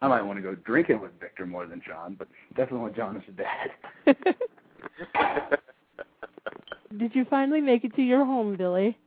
[0.00, 3.16] I might want to go drinking with Victor more than John, but definitely want John
[3.16, 5.58] as a dad.
[6.98, 8.98] Did you finally make it to your home, Billy?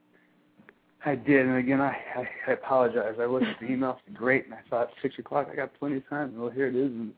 [1.06, 3.16] I did, and again, I, I, I apologize.
[3.22, 5.48] I looked at the email, it's great, and I thought six o'clock.
[5.52, 6.34] I got plenty of time.
[6.36, 7.14] Well, here it is, and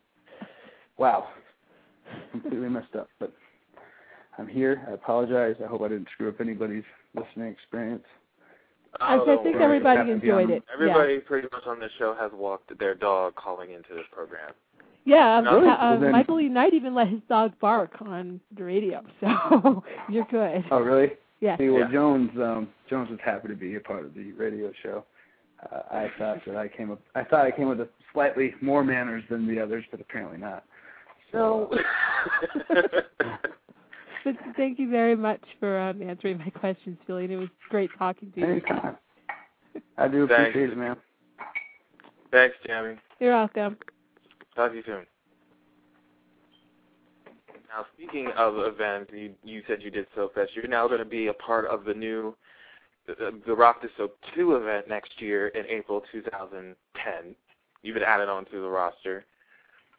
[0.98, 1.30] wow,
[2.32, 3.10] completely messed up.
[3.20, 3.32] But
[4.38, 4.84] I'm here.
[4.88, 5.56] I apologize.
[5.64, 6.84] I hope I didn't screw up anybody's
[7.16, 8.04] listening experience.
[9.00, 10.64] I, I Oh, think everybody Happy to be on enjoyed it.
[10.74, 14.54] Everybody pretty much on this show has walked their dog calling into this program.
[15.06, 15.42] Yeah, yeah.
[15.42, 15.68] No, Um, really?
[15.70, 16.50] uh, Well, then- Michael E.
[16.50, 20.66] Knight even let his dog bark on the radio, so you're good.
[20.72, 21.12] Oh, really?
[21.40, 21.58] Yeah.
[21.58, 21.92] See, well, Yeah.
[21.92, 25.06] Jones, um, Jones was happy to be a part of the radio show.
[25.72, 27.00] Uh, I thought that I came up.
[27.16, 30.64] I thought I came with a slightly more manners than the others, but apparently not.
[31.32, 31.72] So,
[34.24, 37.24] But thank you very much for um, answering my questions, Billy.
[37.24, 38.46] And it was great talking to you.
[38.46, 38.98] anytime.
[39.98, 40.50] I do Thanks.
[40.50, 40.98] appreciate it, man.
[42.32, 42.96] Thanks, Jamie.
[43.20, 43.78] You're welcome.
[44.54, 45.06] Talk to you soon.
[47.70, 50.52] Now, speaking of events, you, you said you did Soap Fest.
[50.56, 52.36] You're now going to be a part of the new
[53.06, 57.36] the, the Rock the Soap 2 event next year in April 2010.
[57.82, 59.26] You've been added onto the roster,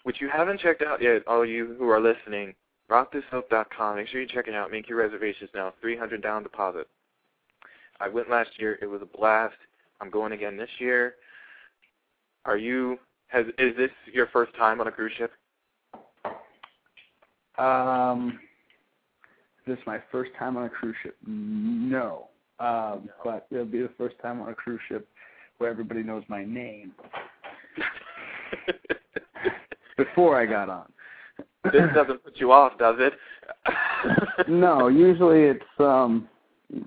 [0.09, 1.21] which you haven't checked out yet.
[1.27, 2.55] All you who are listening,
[2.91, 3.97] rockthesoap.com.
[3.97, 4.71] Make sure you check it out.
[4.71, 5.75] Make your reservations now.
[5.83, 6.89] 300 down deposit.
[8.01, 8.79] I went last year.
[8.81, 9.57] It was a blast.
[10.01, 11.17] I'm going again this year.
[12.47, 12.99] Are you?
[13.27, 15.31] Has is this your first time on a cruise ship?
[17.59, 18.41] Um,
[19.67, 21.17] is this my first time on a cruise ship?
[21.27, 22.29] No.
[22.61, 25.07] Um, but it'll be the first time on a cruise ship
[25.59, 26.93] where everybody knows my name
[29.99, 30.91] before I got on.
[31.65, 33.13] this doesn't put you off, does it?
[34.49, 36.29] no, usually it's um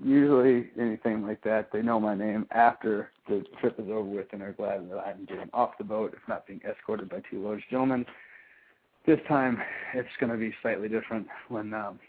[0.04, 1.68] usually anything like that.
[1.72, 5.24] They know my name after the trip is over with and are glad that I'm
[5.26, 8.04] getting off the boat, if not being escorted by two large gentlemen.
[9.06, 9.60] This time
[9.94, 12.00] it's gonna be slightly different when um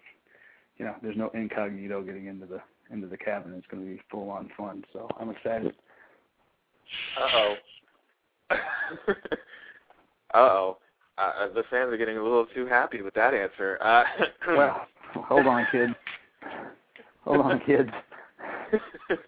[0.78, 2.62] you know, there's no incognito getting into the
[2.92, 3.54] into the cabin.
[3.56, 4.84] It's gonna be full on fun.
[4.94, 5.74] So I'm excited.
[7.20, 7.56] Uh oh.
[10.34, 10.78] uh oh.
[11.18, 13.78] Uh, the fans are getting a little too happy with that answer.
[13.82, 14.04] Uh,
[14.48, 15.94] well, hold on, kids.
[17.24, 17.90] Hold on, kids.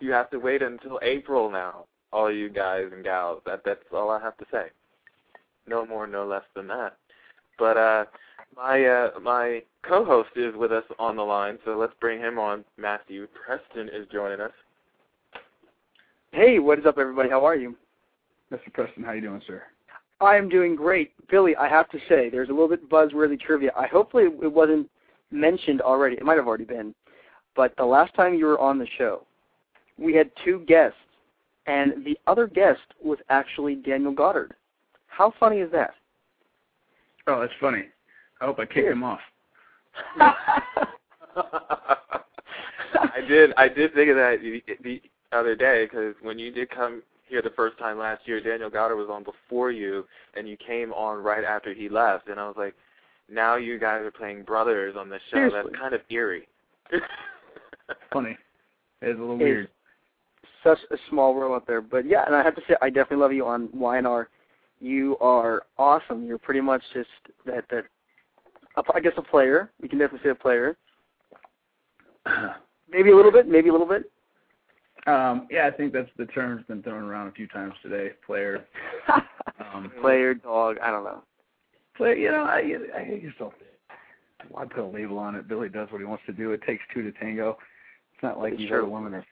[0.00, 3.42] you have to wait until April now, all you guys and gals.
[3.44, 4.66] That that's all I have to say.
[5.66, 6.96] No more, no less than that.
[7.58, 8.04] But uh
[8.56, 12.64] my uh my co-host is with us on the line, so let's bring him on.
[12.76, 14.52] Matthew Preston is joining us.
[16.32, 17.30] Hey, what is up, everybody?
[17.30, 17.76] How are you?
[18.52, 18.72] Mr.
[18.72, 19.62] Preston, how you doing, sir?
[20.20, 21.12] I am doing great.
[21.28, 23.72] Billy, I have to say, there's a little bit buzzworthy trivia.
[23.76, 24.88] I hopefully it wasn't
[25.30, 26.16] mentioned already.
[26.16, 26.94] It might have already been.
[27.54, 29.26] But the last time you were on the show,
[29.98, 30.98] we had two guests,
[31.66, 34.54] and the other guest was actually Daniel Goddard.
[35.06, 35.94] How funny is that?
[37.26, 37.84] Oh, that's funny.
[38.40, 39.20] I hope I kick him off.
[42.96, 43.52] I did.
[43.56, 45.00] I did think of that the, the
[45.32, 48.96] other day because when you did come here the first time last year, Daniel Goddard
[48.96, 52.56] was on before you, and you came on right after he left, and I was
[52.56, 52.74] like,
[53.28, 55.36] now you guys are playing brothers on the show.
[55.36, 55.60] Seriously.
[55.64, 56.48] That's kind of eerie.
[58.12, 58.36] Funny.
[59.02, 59.68] It's a little It's weird.
[60.62, 61.80] Such a small world out there.
[61.80, 64.26] But yeah, and I have to say, I definitely love you on YNR.
[64.80, 66.26] You are awesome.
[66.26, 67.08] You're pretty much just
[67.46, 67.84] that that.
[68.94, 69.70] I guess a player.
[69.80, 70.76] We can definitely say a player.
[72.90, 73.48] Maybe a little bit.
[73.48, 74.10] Maybe a little bit.
[75.06, 78.10] Um, yeah, I think that's the term's been thrown around a few times today.
[78.26, 78.64] Player.
[79.74, 80.76] Um, player, dog.
[80.82, 81.22] I don't know.
[81.96, 82.14] player.
[82.14, 82.58] You know, I,
[82.94, 83.54] I just don't.
[84.50, 85.48] Why put a label on it?
[85.48, 86.52] Billy does what he wants to do.
[86.52, 87.56] It takes two to tango.
[88.12, 88.82] It's not like It's these true.
[88.82, 89.24] other women are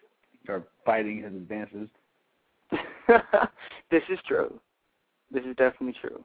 [0.49, 1.89] are biting his advances.
[3.91, 4.59] this is true.
[5.31, 6.25] This is definitely true.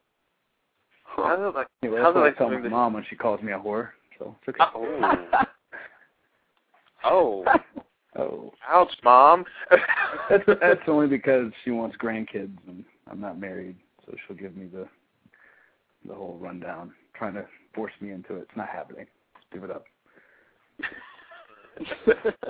[1.03, 1.67] How's it like?
[1.83, 3.89] Anyway, that's what I tell my mom when she calls me a whore.
[4.17, 4.71] So it's okay.
[4.75, 5.43] Oh.
[7.03, 7.45] oh.
[8.17, 9.45] Oh, Ouch, mom.
[10.29, 14.65] that's that's only because she wants grandkids and I'm not married, so she'll give me
[14.65, 14.87] the
[16.07, 18.41] the whole rundown, trying to force me into it.
[18.41, 19.05] It's not happening.
[19.35, 19.83] Just give it up.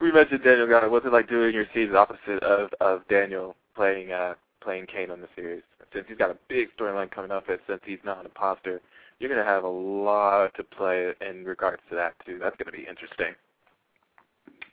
[0.00, 0.90] we mentioned Daniel Goddard.
[0.90, 5.20] What's it like doing your scenes opposite of of Daniel playing uh playing Kane on
[5.20, 5.62] the series?
[5.92, 8.80] Since he's got a big storyline coming up, and since he's not an imposter,
[9.22, 12.40] you're gonna have a lot to play in regards to that too.
[12.42, 13.34] That's gonna be interesting.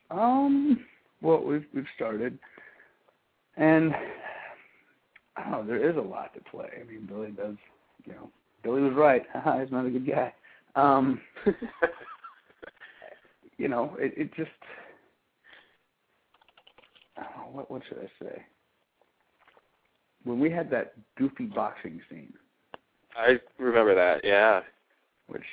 [0.09, 0.83] Um,
[1.21, 2.39] well, we've we've started,
[3.57, 3.93] and
[5.35, 5.67] I don't know.
[5.67, 6.69] There is a lot to play.
[6.81, 7.57] I mean, Billy does.
[8.05, 8.31] You know,
[8.63, 9.23] Billy was right.
[9.61, 10.33] He's not a good guy.
[10.75, 11.21] Um,
[13.57, 14.49] you know, it it just.
[17.17, 18.41] Know, what what should I say?
[20.23, 22.33] When we had that goofy boxing scene,
[23.19, 24.21] I remember that.
[24.23, 24.61] Yeah.
[25.27, 25.43] which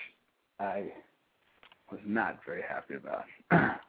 [0.60, 0.84] I
[1.90, 3.24] was not very happy about.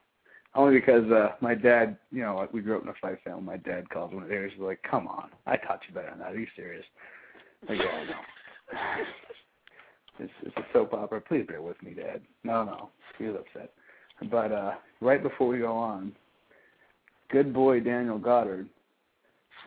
[0.56, 3.44] Only because uh my dad, you know, like we grew up in a fight family.
[3.44, 4.52] My dad calls one of theirs.
[4.56, 6.34] He's like, "Come on, I taught you better than that.
[6.34, 6.86] Are you serious?"
[7.70, 9.04] Like, yeah, I know.
[10.20, 11.22] It's, it's a soap opera.
[11.22, 12.22] Please bear with me, Dad.
[12.44, 13.72] No, no, he was upset.
[14.32, 16.12] But uh right before we go on,
[17.30, 18.68] good boy Daniel Goddard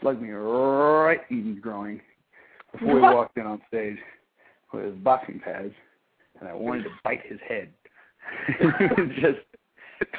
[0.00, 2.00] slugged me right in the groin
[2.72, 3.98] before he walked in on stage
[4.72, 5.72] with his boxing pads,
[6.38, 7.68] and I wanted to bite his head.
[9.20, 9.40] Just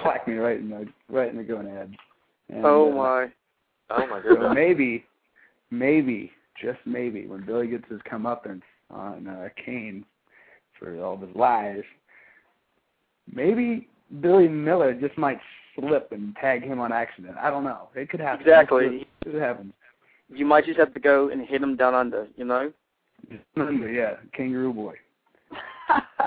[0.01, 1.93] clack me right in the right in the gonad.
[2.49, 3.27] And, oh uh, my.
[3.89, 5.03] Oh my so maybe,
[5.69, 10.05] maybe, just maybe, when Billy gets his comeuppance on uh, Kane
[10.79, 11.83] for all of his lies,
[13.33, 13.89] maybe
[14.21, 15.39] Billy Miller just might
[15.75, 17.35] slip and tag him on accident.
[17.37, 17.89] I don't know.
[17.95, 18.41] It could happen.
[18.41, 18.85] Exactly.
[18.85, 19.73] It could happen.
[20.33, 22.27] You might just have to go and hit him down under.
[22.35, 22.71] You know.
[23.55, 24.95] yeah, Kangaroo Boy.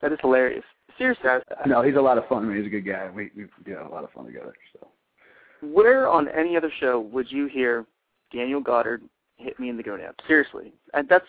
[0.00, 0.64] that is hilarious.
[0.98, 1.28] Seriously.
[1.66, 2.44] No, he's a lot of fun.
[2.44, 3.10] I mean, he's a good guy.
[3.14, 4.54] We we we had a lot of fun together.
[4.72, 4.88] So.
[5.62, 7.84] Where on any other show would you hear
[8.32, 9.02] Daniel Goddard
[9.36, 10.12] hit me in the gonad?
[10.26, 11.26] Seriously, and that's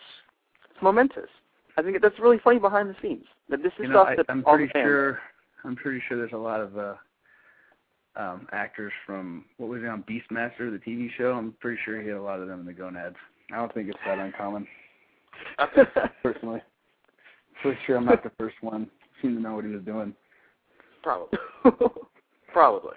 [0.71, 1.29] it's momentous.
[1.77, 3.25] I think that's really funny behind the scenes.
[3.49, 4.85] That this is you know, stuff I, that I'm all pretty the fans.
[4.85, 5.19] sure.
[5.63, 6.93] I'm pretty sure there's a lot of uh,
[8.17, 11.31] um, actors from what was it on Beastmaster, the TV show.
[11.31, 13.15] I'm pretty sure he had a lot of them in the gonads.
[13.51, 14.67] I don't think it's that uncommon,
[16.23, 16.61] personally.
[17.61, 18.89] Pretty sure I'm not the first one.
[19.21, 20.13] Seemed to know what he was doing.
[21.01, 21.39] Probably.
[22.53, 22.95] Probably.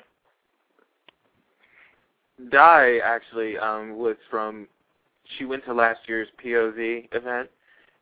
[2.50, 4.66] Di actually um was from
[5.36, 7.50] she went to last year's POZ event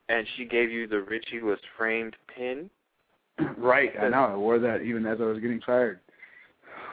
[0.07, 2.69] and she gave you the Richie was framed pin.
[3.57, 4.23] right, I know.
[4.23, 5.99] I wore that even as I was getting fired.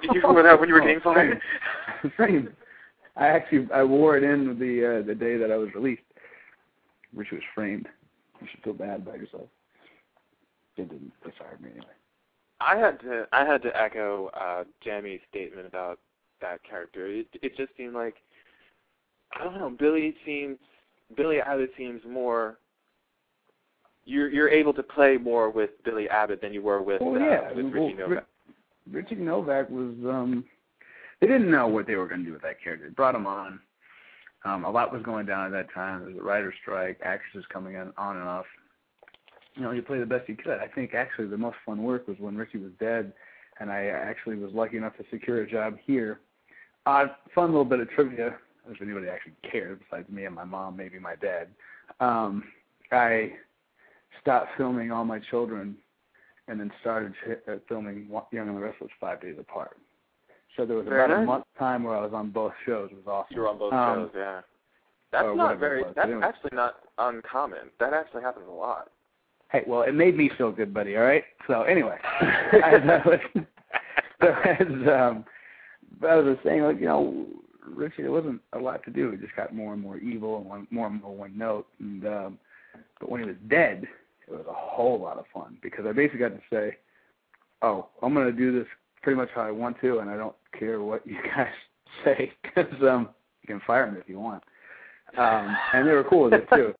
[0.03, 1.41] Did you wear that when you were getting Oh, fired?
[2.17, 2.53] Framed.
[3.17, 6.03] I actually I wore it in the uh, the day that I was released.
[7.15, 7.89] Which was framed.
[8.41, 9.49] You should feel bad about yourself.
[10.77, 11.13] They didn't.
[11.25, 11.87] They fired me anyway.
[12.61, 15.99] I had to I had to echo uh Jamie's statement about
[16.41, 17.07] that character.
[17.07, 18.17] It it just seemed like
[19.33, 20.59] I don't know, Billy seems
[21.17, 22.59] Billy Abbott seems more
[24.05, 27.53] you're you're able to play more with Billy Abbott than you were with uh, yeah.
[27.53, 28.27] with well, Richie Novak.
[28.91, 29.95] Ri- Richie Novak was.
[30.05, 30.45] um
[31.21, 32.89] They didn't know what they were going to do with that character.
[32.89, 33.61] They brought him on.
[34.45, 36.01] Um, a lot was going down at that time.
[36.01, 38.47] There was a writer's strike, actresses coming in on and off.
[39.55, 40.59] You know, you play the best you could.
[40.59, 43.13] I think actually the most fun work was when Richie was dead,
[43.59, 46.21] and I actually was lucky enough to secure a job here.
[46.85, 48.37] Uh, fun little bit of trivia,
[48.69, 51.49] if anybody actually cared, besides me and my mom, maybe my dad.
[52.01, 52.45] Um,
[52.93, 53.33] I
[54.21, 55.77] stopped filming all my children
[56.49, 57.13] and then started
[57.49, 59.77] uh, filming Young and the Restless five days apart.
[60.57, 62.89] So there was Very about a month time where I was on both shows.
[62.91, 63.35] It was awesome.
[63.35, 64.41] You were on both Um, shows, yeah.
[65.13, 66.23] That's not very that's anyway.
[66.25, 67.71] actually not uncommon.
[67.79, 68.91] That actually happens a lot.
[69.51, 70.97] Hey, well, it made me feel good, buddy.
[70.97, 71.25] All right.
[71.47, 73.21] So anyway, as I was,
[74.21, 75.25] so as um,
[76.07, 77.27] I was saying, like you know,
[77.65, 79.11] Richie, there wasn't a lot to do.
[79.11, 81.67] It just got more and more evil and one, more and more one note.
[81.79, 82.39] And um,
[83.01, 83.87] but when he was dead,
[84.29, 86.77] it was a whole lot of fun because I basically got to say,
[87.63, 88.67] "Oh, I'm going to do this
[89.03, 91.49] pretty much how I want to, and I don't care what you guys
[92.05, 93.11] say because um,
[93.43, 94.43] you can fire me if you want."
[95.17, 96.75] Um, and they were cool with it too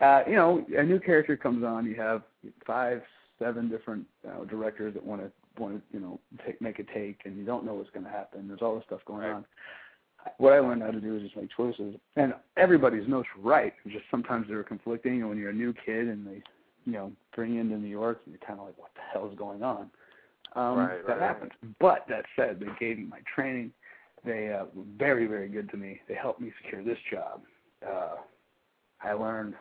[0.00, 1.86] uh, you know, a new character comes on.
[1.86, 2.22] You have
[2.66, 3.02] five,
[3.38, 7.20] seven different uh, directors that want to want to you know take make a take,
[7.24, 8.48] and you don't know what's going to happen.
[8.48, 9.32] There's all this stuff going Right.
[9.32, 9.44] on.
[10.38, 13.74] What I learned how to do is just make choices, and everybody's notes were right.
[13.86, 16.42] Just sometimes they were conflicting, and when you're a new kid and they,
[16.86, 19.28] you know, bring you into New York, and you're kind of like, what the hell
[19.30, 19.90] is going on?
[20.54, 21.52] Um, Right, that right, happens.
[21.80, 23.72] But that said, they gave me my training.
[24.24, 26.00] They uh, were very, very good to me.
[26.08, 27.42] They helped me secure this job.
[27.86, 28.16] Uh,
[29.02, 29.54] I learned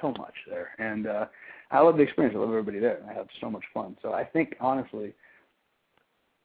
[0.00, 1.26] so much there, and uh,
[1.70, 2.34] I love the experience.
[2.36, 3.96] I love everybody there, and I had so much fun.
[4.02, 5.14] So I think honestly,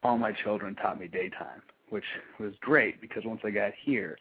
[0.03, 2.05] all my children taught me daytime, which
[2.39, 4.17] was great because once I got here,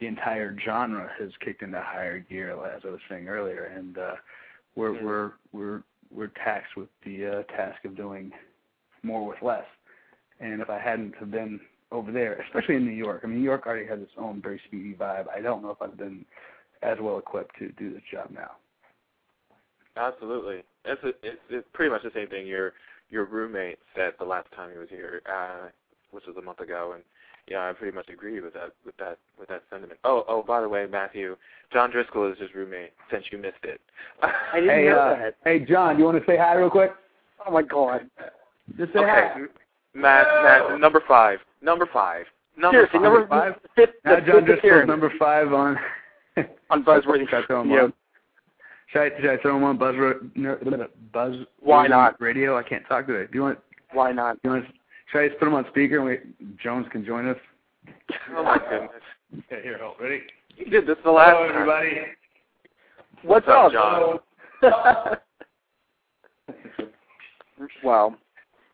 [0.00, 4.14] the entire genre has kicked into higher gear, as I was saying earlier, and uh,
[4.76, 5.02] we're Mhm.
[5.02, 8.32] we're we're we're taxed with the uh, task of doing
[9.02, 9.66] more with less.
[10.40, 11.60] And if I hadn't have been
[11.90, 14.60] over there, especially in New York, I mean, New York already has its own very
[14.66, 15.26] speedy vibe.
[15.34, 16.24] I don't know if I've been
[16.82, 18.52] as well equipped to do this job now.
[19.96, 20.64] Absolutely.
[20.84, 22.72] It's a, it's it's pretty much the same thing your
[23.10, 25.68] your roommate said the last time he was here, uh,
[26.10, 27.04] which was a month ago, and
[27.48, 29.98] yeah, I pretty much agree with that with that with that sentiment.
[30.04, 31.36] Oh oh, by the way, Matthew,
[31.72, 32.92] John Driscoll is his roommate.
[33.10, 33.80] Since you missed it.
[34.22, 35.36] I didn't Hey, know uh, that.
[35.44, 36.92] hey, John, you want to say hi real quick?
[37.46, 38.08] Oh my god.
[38.78, 39.32] Just say okay, hi.
[39.34, 39.48] M-
[39.94, 42.24] Matt, Matt, number five, number five,
[42.56, 43.02] number Seriously, five.
[43.02, 43.54] number five?
[43.76, 45.76] Fifth, Now the John fifth Driscoll's number five on
[46.70, 47.28] on Buzzworthy.
[47.28, 47.82] Should I throw him Yeah.
[47.84, 47.92] on?
[48.88, 49.94] Should I, should I throw him on Buzz
[50.34, 52.20] ner- Buzz Why not?
[52.20, 52.56] Radio?
[52.56, 53.30] I can't talk to today.
[53.32, 53.58] Do you want?
[53.92, 54.34] Why not?
[54.42, 54.64] Do you want?
[55.10, 56.18] Should I just put him on speaker and we,
[56.62, 57.36] Jones can join us?
[58.36, 58.90] Oh my goodness,
[59.50, 59.96] Okay, here, hold.
[60.00, 60.22] Ready?
[60.56, 61.56] you did this the last Hello, time.
[61.56, 62.00] everybody.
[63.22, 64.20] What's, What's up, up,
[64.62, 65.18] John?
[67.84, 68.14] wow.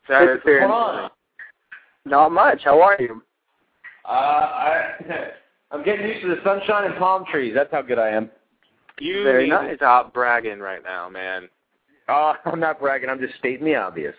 [0.08, 1.12] That is appearance.
[2.04, 2.60] Not much.
[2.64, 3.22] How are you?
[4.04, 4.94] Uh, I,
[5.70, 7.52] I'm getting used to the sunshine and palm trees.
[7.54, 8.30] That's how good I am.
[8.98, 9.70] You Very need nice.
[9.70, 11.48] to stop bragging right now, man.
[12.08, 13.08] Uh, I'm not bragging.
[13.08, 14.14] I'm just stating the obvious.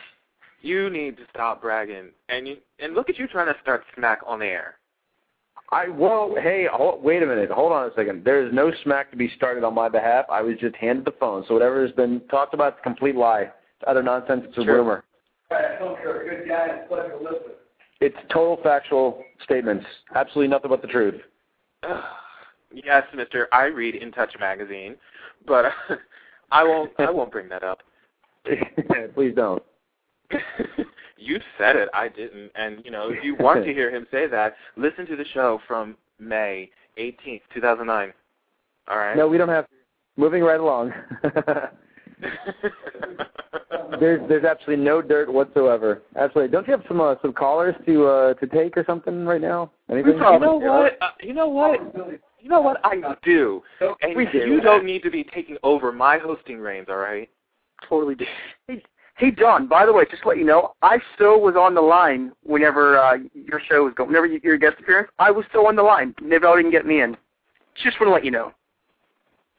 [0.62, 2.10] You need to stop bragging.
[2.30, 4.76] And you and look at you trying to start smack on air.
[5.72, 7.50] I well, hey, hold, wait a minute.
[7.50, 8.26] Hold on a second.
[8.26, 10.26] There is no smack to be started on my behalf.
[10.30, 11.46] I was just handed the phone.
[11.48, 13.44] So whatever has been talked about is a complete lie.
[13.44, 14.44] It's utter nonsense.
[14.48, 14.76] It's a Sure.
[14.76, 15.04] rumor.
[15.50, 16.68] You're a good guy.
[16.88, 17.52] Pleasure to listen.
[18.02, 19.86] It's total factual statements.
[20.16, 21.22] Absolutely nothing but the truth.
[22.74, 24.96] yes, Mister, I read In Touch magazine,
[25.48, 25.72] but
[26.52, 26.92] I won't.
[27.00, 27.80] I won't bring that up.
[29.16, 29.64] Please don't.
[31.18, 31.90] you said it.
[31.94, 32.52] I didn't.
[32.56, 35.60] And you know, if you want to hear him say that, listen to the show
[35.68, 38.14] from May 18th, 2009.
[38.88, 39.16] All right.
[39.16, 39.66] No, we don't have.
[40.18, 40.92] Moving right along.
[44.00, 46.02] there's there's absolutely no dirt whatsoever.
[46.18, 46.52] Absolutely.
[46.52, 49.72] Don't you have some uh, some callers to uh, to take or something right now?
[49.90, 50.14] Anything?
[50.14, 50.98] You know what?
[51.02, 51.80] Uh, you know what?
[52.40, 52.82] You know what?
[52.84, 53.62] I do.
[54.02, 54.40] And We do.
[54.40, 56.88] you don't need to be taking over my hosting reins.
[56.90, 57.30] All right.
[57.88, 58.26] Totally do.
[59.22, 59.68] Hey, hey, John.
[59.68, 62.98] By the way, just to let you know, I still was on the line whenever
[62.98, 64.10] uh, your show was going.
[64.10, 66.16] Whenever you, your guest appearance, I was still on the line.
[66.22, 67.16] Neville didn't get me in.
[67.84, 68.52] Just want to let you know.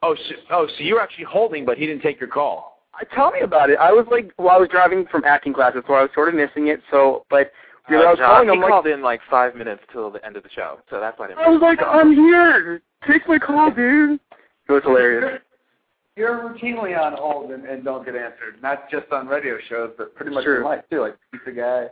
[0.03, 2.83] Oh, so, oh, so you were actually holding, but he didn't take your call.
[3.01, 3.79] Uh, tell me about it.
[3.79, 6.35] I was like, well, I was driving from acting classes, so I was sort of
[6.35, 6.81] missing it.
[6.91, 7.53] So, but
[7.89, 8.49] you know, I Uh, was John, calling.
[8.49, 10.99] he I'm like, called in like five minutes till the end of the show, so
[10.99, 11.41] that's why I didn't.
[11.45, 12.83] I was like, I'm here.
[13.09, 14.19] Take my call, dude.
[14.69, 15.41] It was hilarious.
[16.17, 20.15] You're routinely on hold and, and don't get answered, not just on radio shows, but
[20.15, 20.59] pretty much Sure.
[20.59, 21.01] in life too.
[21.01, 21.87] Like pizza guy.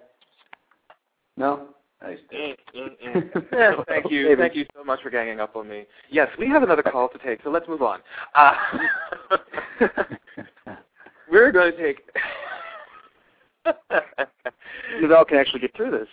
[1.37, 1.69] No.
[2.03, 2.19] Nice.
[2.35, 3.47] Mm, mm, mm.
[3.53, 4.41] Yeah, thank you, Maybe.
[4.41, 5.85] thank you so much for ganging up on me.
[6.11, 8.01] Yes, we have another call to take, so let's move on.
[8.35, 8.53] Uh,
[11.31, 11.99] we're going to take.
[15.01, 16.09] Neville can actually get through this.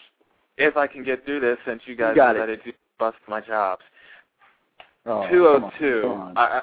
[0.57, 2.39] if I can get through this, since you guys got it.
[2.39, 3.83] decided to bust my chops.
[5.05, 6.01] Two o two.
[6.03, 6.37] come oh on, come on.
[6.37, 6.61] I- I-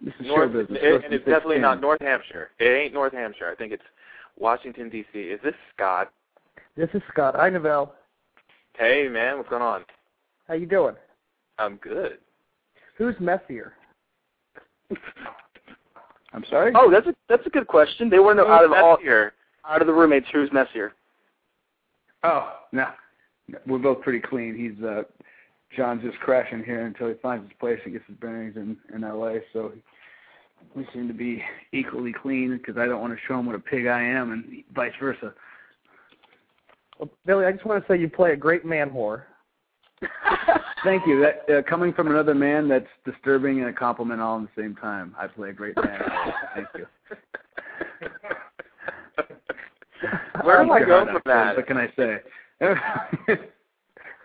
[0.00, 0.78] This is North, show business.
[0.82, 1.62] it- and it's definitely 16.
[1.62, 2.50] not North Hampshire.
[2.58, 3.50] It ain't North Hampshire.
[3.50, 3.82] I think it's
[4.38, 5.18] Washington D.C.
[5.18, 6.12] Is this Scott?
[6.76, 7.34] This is Scott.
[7.36, 7.90] Hi, Novell.
[8.74, 9.84] Hey man, what's going on?
[10.46, 10.94] How you doing?
[11.58, 12.18] I'm good.
[12.96, 13.72] Who's messier?
[16.32, 16.72] I'm sorry.
[16.76, 18.08] Oh, that's a that's a good question.
[18.08, 19.32] They want to know out of Who's all messier?
[19.68, 20.92] out of the roommates who's messier.
[22.22, 22.86] Oh, no.
[23.66, 24.54] We're both pretty clean.
[24.56, 25.02] He's uh
[25.76, 29.02] John's just crashing here until he finds his place and gets his bearings in in
[29.02, 29.34] LA.
[29.52, 29.72] So
[30.74, 31.42] we seem to be
[31.72, 34.64] equally clean because I don't want to show him what a pig I am, and
[34.74, 35.32] vice versa.
[36.98, 39.22] Well, Billy, I just want to say you play a great man whore.
[40.84, 41.20] Thank you.
[41.20, 44.76] That uh, coming from another man, that's disturbing and a compliment all at the same
[44.76, 45.14] time.
[45.18, 46.00] I play a great man.
[46.54, 46.86] Thank you.
[50.42, 51.56] Where do I Keep go from up, that?
[51.56, 52.18] What can I say?
[52.58, 52.76] Where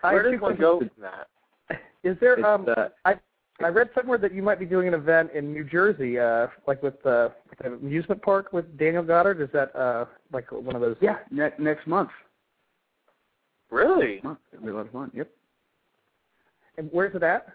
[0.03, 1.27] have does one go from that?
[2.03, 3.15] Is there um uh, I
[3.63, 6.81] I read somewhere that you might be doing an event in New Jersey, uh like
[6.83, 7.29] with uh
[7.61, 9.41] the amusement park with Daniel Goddard.
[9.41, 12.09] Is that uh like one of those yeah, ne- next month.
[13.69, 14.13] Really?
[14.13, 14.39] Next Month.
[14.53, 15.11] It'll be a lot of fun.
[15.15, 15.29] Yep.
[16.77, 17.47] And where's it at?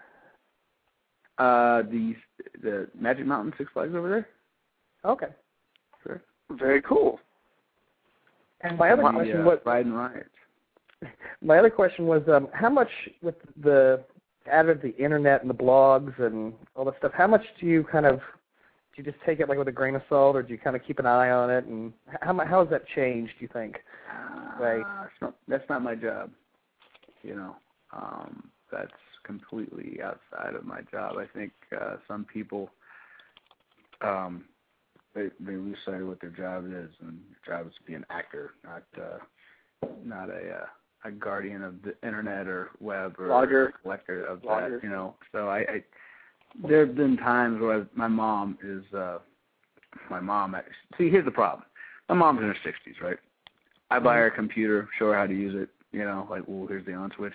[1.37, 2.13] Uh, the
[2.61, 4.27] the Magic Mountain Six Flags over there.
[5.05, 5.27] Okay.
[6.03, 6.21] Sure.
[6.51, 7.19] Very cool.
[8.61, 10.27] And my other question uh, was Ride and Riot.
[11.41, 12.89] my other question was um how much
[13.21, 14.03] with the
[14.49, 18.05] of the internet and the blogs and all that stuff, how much do you kind
[18.05, 20.59] of do you just take it like with a grain of salt or do you
[20.59, 23.49] kind of keep an eye on it and how how has that changed, do you
[23.51, 23.77] think?
[24.59, 24.81] Right.
[24.81, 26.31] Uh, it's not, that's not my job.
[27.23, 27.55] You know,
[27.93, 28.91] um, that's
[29.23, 31.17] completely outside of my job.
[31.17, 32.69] I think uh, some people
[34.01, 34.45] um,
[35.13, 37.93] they they lose sight of what their job is, and their job is to be
[37.93, 39.17] an actor, not uh,
[40.03, 40.65] not a uh,
[41.05, 43.69] a guardian of the internet or web or Blogger.
[43.69, 44.79] a collector of that.
[44.83, 45.83] You know, so I, I
[46.67, 49.19] there have been times where my mom is uh,
[50.09, 50.55] my mom.
[50.97, 51.63] See, here's the problem.
[52.07, 53.17] My mom's in her 60s, right?
[53.91, 56.67] I buy her a computer, show her how to use it, you know, like, well,
[56.67, 57.33] here's the on switch.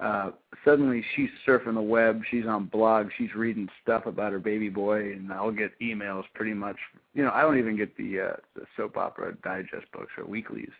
[0.00, 0.30] Uh,
[0.64, 5.12] suddenly she's surfing the web, she's on blogs, she's reading stuff about her baby boy,
[5.12, 6.76] and I'll get emails pretty much,
[7.14, 10.70] you know, I don't even get the, uh, the soap opera digest books or weeklies.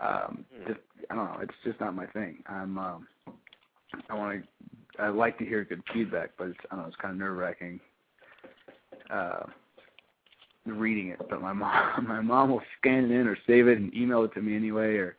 [0.00, 0.80] Um, just,
[1.10, 2.42] I don't know, it's just not my thing.
[2.46, 3.08] I'm, um,
[4.08, 6.96] I want to, I like to hear good feedback, but it's, I don't know, it's
[6.96, 7.80] kind of nerve wracking.
[9.10, 9.44] Uh,
[10.66, 13.94] reading it, but my mom my mom will scan it in or save it and
[13.94, 15.16] email it to me anyway or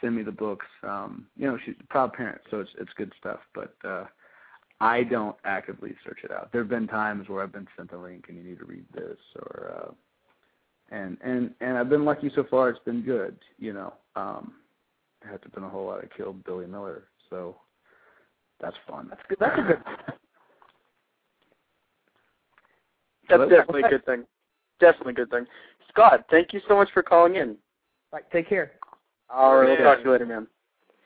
[0.00, 0.66] send me the books.
[0.82, 3.40] Um, you know, she's a proud parent, so it's it's good stuff.
[3.54, 4.04] But uh
[4.80, 6.52] I don't actively search it out.
[6.52, 8.84] There have been times where I've been sent a link and you need to read
[8.94, 9.92] this or uh
[10.90, 13.92] and and and I've been lucky so far it's been good, you know.
[14.16, 14.54] Um
[15.22, 17.56] there hasn't been a whole lot of killed Billy Miller, so
[18.60, 19.08] that's fun.
[19.08, 19.38] That's good.
[19.40, 19.78] That's a good.
[23.28, 23.48] That's Hello?
[23.50, 24.24] definitely a good thing.
[24.80, 25.46] Definitely a good thing.
[25.90, 27.56] Scott, thank you so much for calling in.
[28.10, 28.72] Right, take care.
[29.28, 30.46] All right, we'll talk to you later, man.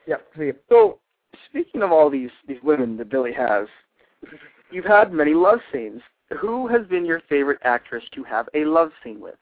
[0.07, 0.27] Yep.
[0.37, 0.55] See you.
[0.69, 0.99] So,
[1.49, 3.67] speaking of all these these women that Billy has,
[4.71, 6.01] you've had many love scenes.
[6.39, 9.35] Who has been your favorite actress to have a love scene with?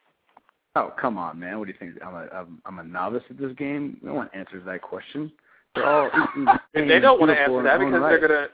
[0.76, 1.60] Oh, come on, man.
[1.60, 2.02] What do you think?
[2.06, 3.98] I'm a I'm, I'm a novice at this game.
[4.02, 5.32] No one answers that question.
[5.76, 6.10] They're all
[6.74, 8.48] And they don't want to answer that because they're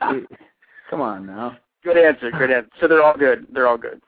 [0.00, 0.20] gonna.
[0.90, 1.56] Come on now.
[1.82, 2.30] Good answer.
[2.30, 2.70] Good answer.
[2.80, 3.46] So they're all good.
[3.52, 4.00] They're all good.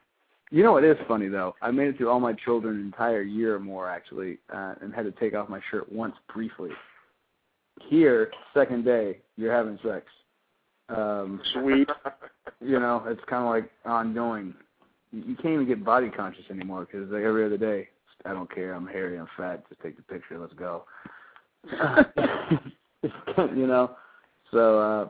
[0.51, 1.55] You know what is funny though?
[1.61, 4.93] I made it through all my children an entire year or more actually, uh, and
[4.93, 6.69] had to take off my shirt once briefly.
[7.89, 10.05] Here, second day, you're having sex.
[10.89, 11.89] Um, Sweet.
[12.61, 14.53] you know, it's kind of like ongoing.
[15.15, 17.87] You can't even get body conscious anymore because like every other day,
[18.25, 18.73] I don't care.
[18.73, 19.17] I'm hairy.
[19.17, 19.63] I'm fat.
[19.69, 20.37] Just take the picture.
[20.37, 20.83] Let's go.
[23.55, 23.95] you know,
[24.51, 25.07] so uh,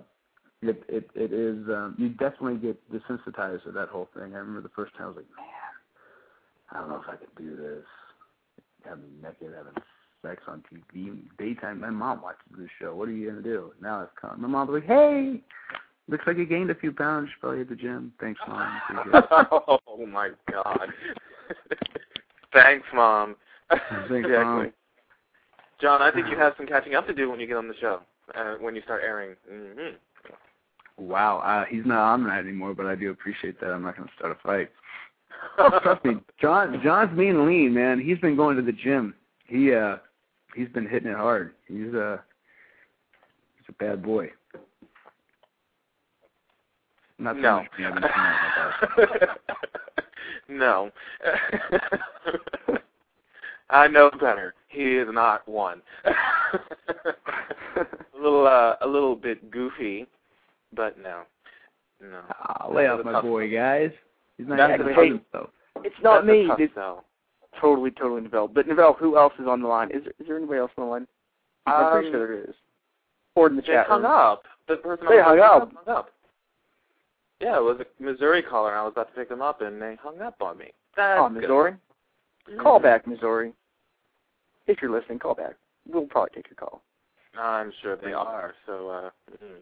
[0.62, 1.68] it it it is.
[1.70, 4.36] Um, you definitely get desensitized to that whole thing.
[4.36, 5.45] I remember the first time I was like, man,
[6.72, 7.86] I don't know if I could do this.
[8.86, 9.74] Having naked, having
[10.22, 11.82] sex on TV, daytime.
[11.82, 12.95] My mom watches this show.
[12.95, 13.74] What are you gonna do?
[13.82, 14.41] Now it's come.
[14.41, 15.41] My mom's like, hey,
[16.08, 17.30] looks like you gained a few pounds.
[17.39, 18.14] Probably at the gym.
[18.20, 18.82] Thanks, mom.
[19.16, 19.80] It.
[19.98, 20.89] oh my god.
[22.54, 23.36] Thanks, mom.
[23.70, 24.43] Thanks, exactly.
[24.43, 24.74] Mom.
[25.82, 27.76] John, I think you have some catching up to do when you get on the
[27.82, 28.00] show.
[28.34, 29.36] Uh, when you start airing.
[29.50, 29.96] hmm
[30.98, 33.72] Wow, uh, he's not on that anymore, but I do appreciate that.
[33.72, 34.72] I'm not going to start a fight.
[35.58, 36.80] Oh, trust me, John.
[36.82, 38.00] John's mean lean, man.
[38.00, 39.14] He's been going to the gym.
[39.46, 39.98] He uh,
[40.56, 41.54] he's been hitting it hard.
[41.68, 42.24] He's a
[43.58, 44.32] he's a bad boy.
[47.20, 47.58] Not so No.
[47.58, 47.86] much me.
[47.86, 49.36] I've been seeing that
[50.48, 50.91] no.
[53.70, 54.54] I know better.
[54.68, 55.82] He is not one.
[56.06, 56.14] a
[58.22, 60.06] little uh, a little bit goofy,
[60.76, 61.22] but no.
[62.02, 62.20] No.
[62.39, 63.91] Ah, lay off my tough boy, guys.
[64.38, 65.08] He's not That's acting a- hey.
[65.08, 65.50] himself.
[65.84, 66.48] It's not That's me.
[66.60, 66.74] It's
[67.60, 68.54] totally, totally Novell.
[68.54, 69.89] But Novell, who else is on the line?
[69.91, 71.08] Is there, is there anybody else on the line?
[71.66, 72.56] I'm pretty Um, sure there is.
[73.36, 74.12] Or in the They chat hung room.
[74.12, 74.43] up.
[74.68, 75.70] The person They hung up.
[75.70, 76.10] to hung up.
[77.40, 78.70] Yeah, it was a Missouri caller.
[78.72, 80.72] and I was about to pick them up, and they hung up on me.
[80.96, 81.30] That's Oh.
[81.30, 81.76] Missouri.
[82.48, 82.60] Mhm.
[82.60, 83.54] Call back, Missouri.
[84.68, 85.56] If you're listening, call back.
[85.88, 86.82] We'll probably take your call.
[87.38, 88.56] I'm sure they are.
[88.66, 89.62] So, uh, mhm.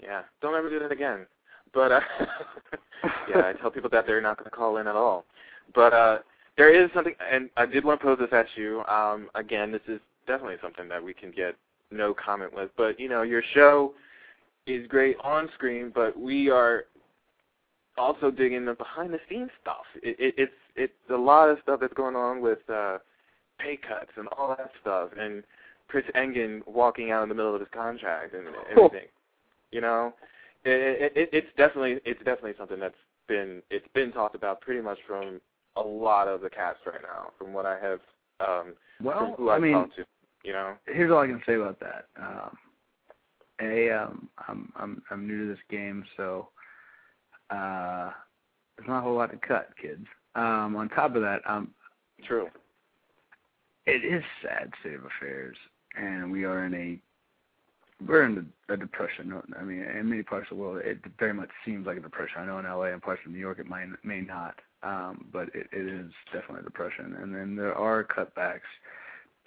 [0.00, 1.26] yeah, don't ever do that again.
[1.72, 2.00] But uh,
[3.28, 5.24] yeah, I tell people that they're not going to call in at all.
[5.74, 6.18] But uh,
[6.56, 8.84] there is something, and I did want to pose this at you.
[8.86, 11.54] Um, again, this is definitely something that we can get
[11.90, 12.70] no comment with.
[12.76, 13.94] But you know, your show
[14.66, 16.84] is great on screen, but we are
[17.98, 19.84] also digging the behind the scenes stuff.
[20.02, 22.98] It, it, it's it's a lot of stuff that's going on with uh,
[23.58, 25.42] pay cuts and all that stuff, and
[25.88, 29.08] Chris Engen walking out in the middle of his contract and everything.
[29.70, 30.14] You know,
[30.64, 32.94] it, it, it's definitely it's definitely something that's
[33.28, 35.40] been it's been talked about pretty much from
[35.76, 38.00] a lot of the cast right now, from what I have
[38.40, 40.04] um, from Well, who I I've mean, talked to.
[40.44, 42.06] You know, here's all I can say about that.
[42.20, 42.56] Um,
[43.60, 46.48] a, um, I'm I'm I'm new to this game, so
[47.50, 48.10] uh,
[48.76, 50.06] there's not a whole lot to cut, kids.
[50.34, 51.70] Um, on top of that, um,
[52.26, 52.48] true.
[53.86, 55.56] it is sad state of affairs,
[55.96, 56.98] and we are in a
[58.06, 59.32] we're in a depression.
[59.58, 62.40] I mean, in many parts of the world, it very much seems like a depression.
[62.40, 65.48] I know in LA and parts of New York, it might may not, um, but
[65.54, 67.16] it, it is definitely a depression.
[67.20, 68.60] And then there are cutbacks.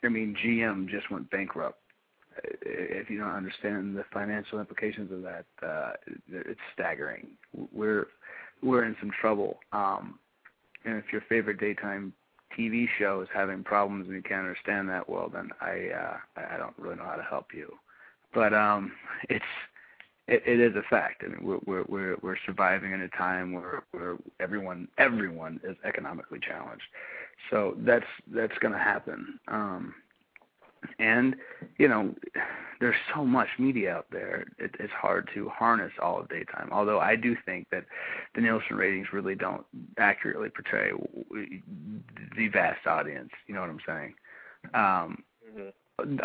[0.03, 1.79] I mean, GM just went bankrupt.
[2.38, 5.93] I- If you don't understand the financial implications of that, uh,
[6.27, 7.38] it's staggering.
[7.71, 8.07] We're
[8.61, 9.59] we're in some trouble.
[9.71, 10.19] Um,
[10.86, 12.13] and if your favorite daytime
[12.57, 16.55] TV show is having problems and you can't understand that, well, then I uh, I
[16.55, 17.73] I don't really know how to help you.
[18.33, 18.91] But um,
[19.29, 19.45] it's
[20.27, 21.23] it, it is a fact.
[21.23, 25.75] I mean, we're we're we're we're surviving in a time where where everyone everyone is
[25.86, 26.83] economically challenged.
[27.49, 29.39] So that's that's going to happen.
[29.47, 29.93] Um,
[30.99, 31.36] and
[31.77, 32.13] you know,
[32.79, 34.45] there's so much media out there.
[34.57, 36.69] It, it's hard to harness all of daytime.
[36.71, 37.86] Although I do think that
[38.33, 39.65] the Nielsen ratings really don't
[39.97, 40.91] accurately portray
[42.38, 43.31] the vast audience.
[43.47, 44.13] You know what I'm saying?
[44.73, 45.23] Um,
[45.55, 45.69] hmm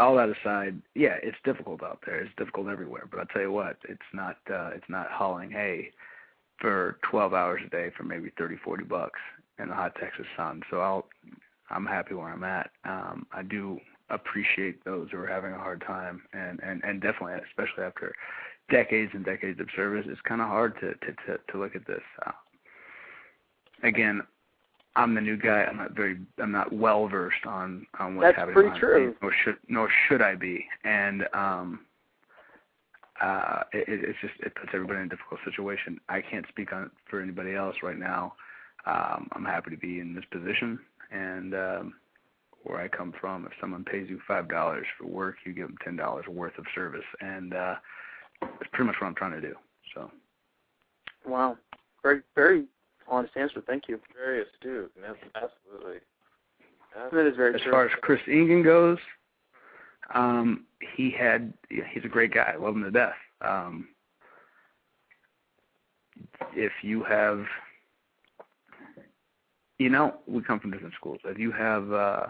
[0.00, 2.20] all that aside, yeah, it's difficult out there.
[2.20, 3.04] It's difficult everywhere.
[3.08, 5.92] But I'll tell you what, it's not uh, it's not hauling hay
[6.61, 9.20] for 12 hours a day for maybe 30, 40 bucks
[9.58, 10.62] in the hot Texas sun.
[10.70, 11.06] So I'll
[11.70, 12.70] I'm happy where I'm at.
[12.84, 13.78] Um, I do
[14.11, 18.12] appreciate those who are having a hard time, and and and definitely, especially after
[18.70, 21.86] decades and decades of service, it's kind of hard to to to, to look at
[21.86, 22.02] this.
[22.26, 22.32] Uh,
[23.82, 24.20] again,
[24.96, 25.64] I'm the new guy.
[25.64, 26.18] I'm not very.
[26.38, 28.54] I'm not well versed on on what's That's happening.
[28.54, 29.14] pretty true.
[29.22, 30.64] Nor should nor should I be.
[30.84, 31.80] And um,
[33.22, 36.00] uh, it, it- it's just it puts everybody in a difficult situation.
[36.08, 38.34] I can't speak on for anybody else right now.
[38.86, 40.78] Um, I'm happy to be in this position,
[41.12, 41.94] and um,
[42.64, 45.76] where I come from, if someone pays you five dollars for work, you give them
[45.82, 47.74] ten dollars worth of service, and uh,
[48.40, 49.54] that's pretty much what I'm trying to do.
[49.94, 50.11] So.
[51.26, 51.58] Wow.
[52.02, 52.64] Very, very
[53.08, 53.62] honest answer.
[53.66, 54.00] Thank you.
[54.16, 54.90] Very astute.
[55.00, 55.98] Yes, absolutely.
[57.12, 57.70] That is very as true.
[57.70, 58.98] far as Chris Engen goes,
[60.14, 60.64] um,
[60.96, 62.52] he had he's a great guy.
[62.54, 63.14] I love him to death.
[63.42, 63.88] Um,
[66.54, 67.44] if you have,
[69.78, 71.20] you know, we come from different schools.
[71.24, 72.26] If you have uh,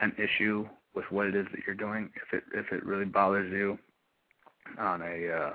[0.00, 3.52] an issue with what it is that you're doing, if it if it really bothers
[3.52, 3.78] you
[4.78, 5.52] on a uh,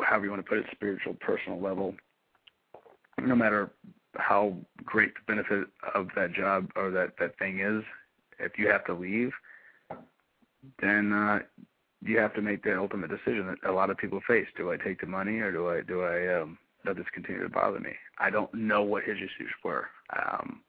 [0.00, 1.94] however you want to put it, spiritual, personal level,
[3.20, 3.70] no matter
[4.16, 7.82] how great the benefit of that job or that that thing is,
[8.38, 9.32] if you have to leave,
[10.80, 11.40] then uh,
[12.02, 14.46] you have to make the ultimate decision that a lot of people face.
[14.56, 17.48] Do I take the money or do I do I um, let this continue to
[17.48, 17.92] bother me?
[18.18, 19.88] I don't know what his issues were.
[20.16, 20.60] Um,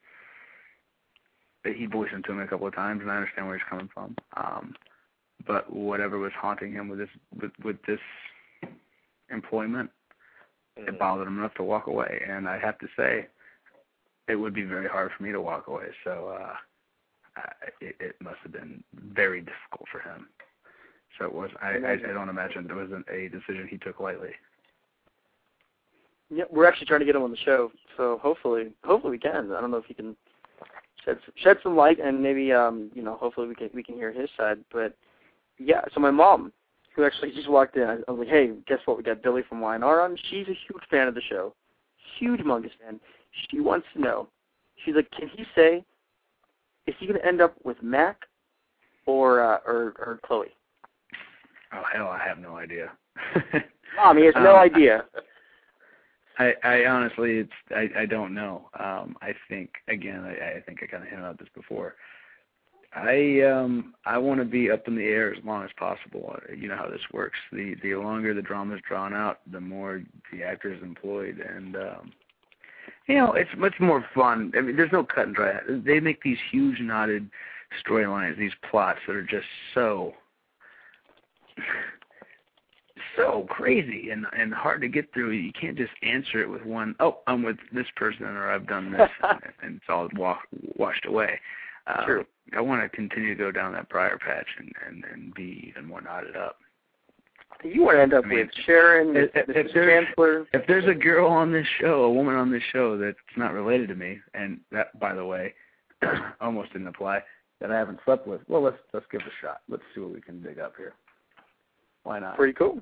[1.64, 3.89] he voiced them to me a couple of times, and I understand where he's coming
[3.93, 4.16] from.
[4.38, 4.76] Um,
[5.45, 7.10] but whatever was haunting him with this
[7.41, 7.99] with, with this
[9.30, 9.89] employment,
[10.78, 12.22] it bothered him enough to walk away.
[12.28, 13.28] And I have to say,
[14.28, 15.88] it would be very hard for me to walk away.
[16.03, 16.53] So uh,
[17.36, 17.51] I,
[17.82, 20.28] it, it must have been very difficult for him.
[21.18, 21.49] So it was.
[21.62, 24.32] I, I, I don't imagine it wasn't a decision he took lightly.
[26.30, 29.51] Yeah, we're actually trying to get him on the show, so hopefully, hopefully we can.
[29.51, 30.16] I don't know if he can
[31.06, 34.12] shed shed some light, and maybe um, you know, hopefully we can we can hear
[34.12, 34.60] his side.
[34.72, 34.95] But
[35.58, 36.52] yeah, so my mom,
[36.95, 38.97] who actually just walked in, I was like, hey, guess what?
[38.97, 40.18] We got Billy from Y&R on.
[40.30, 41.54] She's a huge fan of the show,
[42.18, 43.00] huge humongous fan.
[43.50, 44.28] She wants to know.
[44.84, 45.84] She's like, can he say,
[46.88, 48.22] is he going to end up with Mac
[49.06, 50.47] or uh, or or Chloe?
[51.74, 52.91] Oh hell, I have no idea.
[53.95, 55.06] Mom, he has no Um, idea.
[56.40, 58.70] I, I honestly, it's I, I don't know.
[58.80, 61.96] Um, I think again, I, I think I kind of hinted at this before.
[62.96, 66.36] I um I want to be up in the air as long as possible.
[66.56, 67.38] You know how this works.
[67.52, 71.76] The the longer the drama is drawn out, the more the actor is employed, and
[71.76, 72.12] um,
[73.08, 74.52] you know it's much more fun.
[74.58, 75.60] I mean, there's no cut and dry.
[75.68, 77.30] They make these huge knotted
[77.86, 80.14] storylines, these plots that are just so
[83.20, 85.32] so crazy and and hard to get through.
[85.32, 86.96] You can't just answer it with one.
[87.00, 90.38] Oh, I'm with this person, or I've done this, and, and it's all wa-
[90.78, 91.40] washed away.
[91.88, 92.26] Uh, True.
[92.56, 95.88] I want to continue to go down that briar patch and and and be even
[95.88, 96.58] more knotted up.
[97.64, 100.48] You want to end up I mean, with Sharon, if- if Chancellor.
[100.54, 103.90] If there's a girl on this show, a woman on this show that's not related
[103.90, 105.54] to me, and that, by the way,
[106.42, 107.22] almost didn't apply,
[107.60, 109.62] that I haven't slept with, well, let's let's give it a shot.
[109.68, 110.94] Let's see what we can dig up here.
[112.04, 112.38] Why not?
[112.38, 112.82] Pretty cool.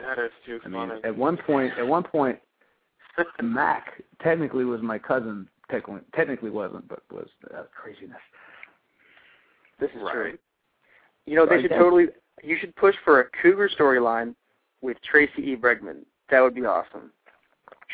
[0.00, 2.38] That is too I mean, at one point, at one point,
[3.42, 5.48] Mac technically was my cousin.
[5.70, 8.18] Technically, technically wasn't, but was uh, craziness.
[9.80, 10.24] This is true.
[10.24, 10.40] Right.
[11.26, 11.62] You know, they Right.
[11.62, 12.06] should totally.
[12.42, 14.34] You should push for a Cougar storyline
[14.82, 15.56] with Tracy E.
[15.56, 16.04] Bregman.
[16.30, 17.10] That would be awesome.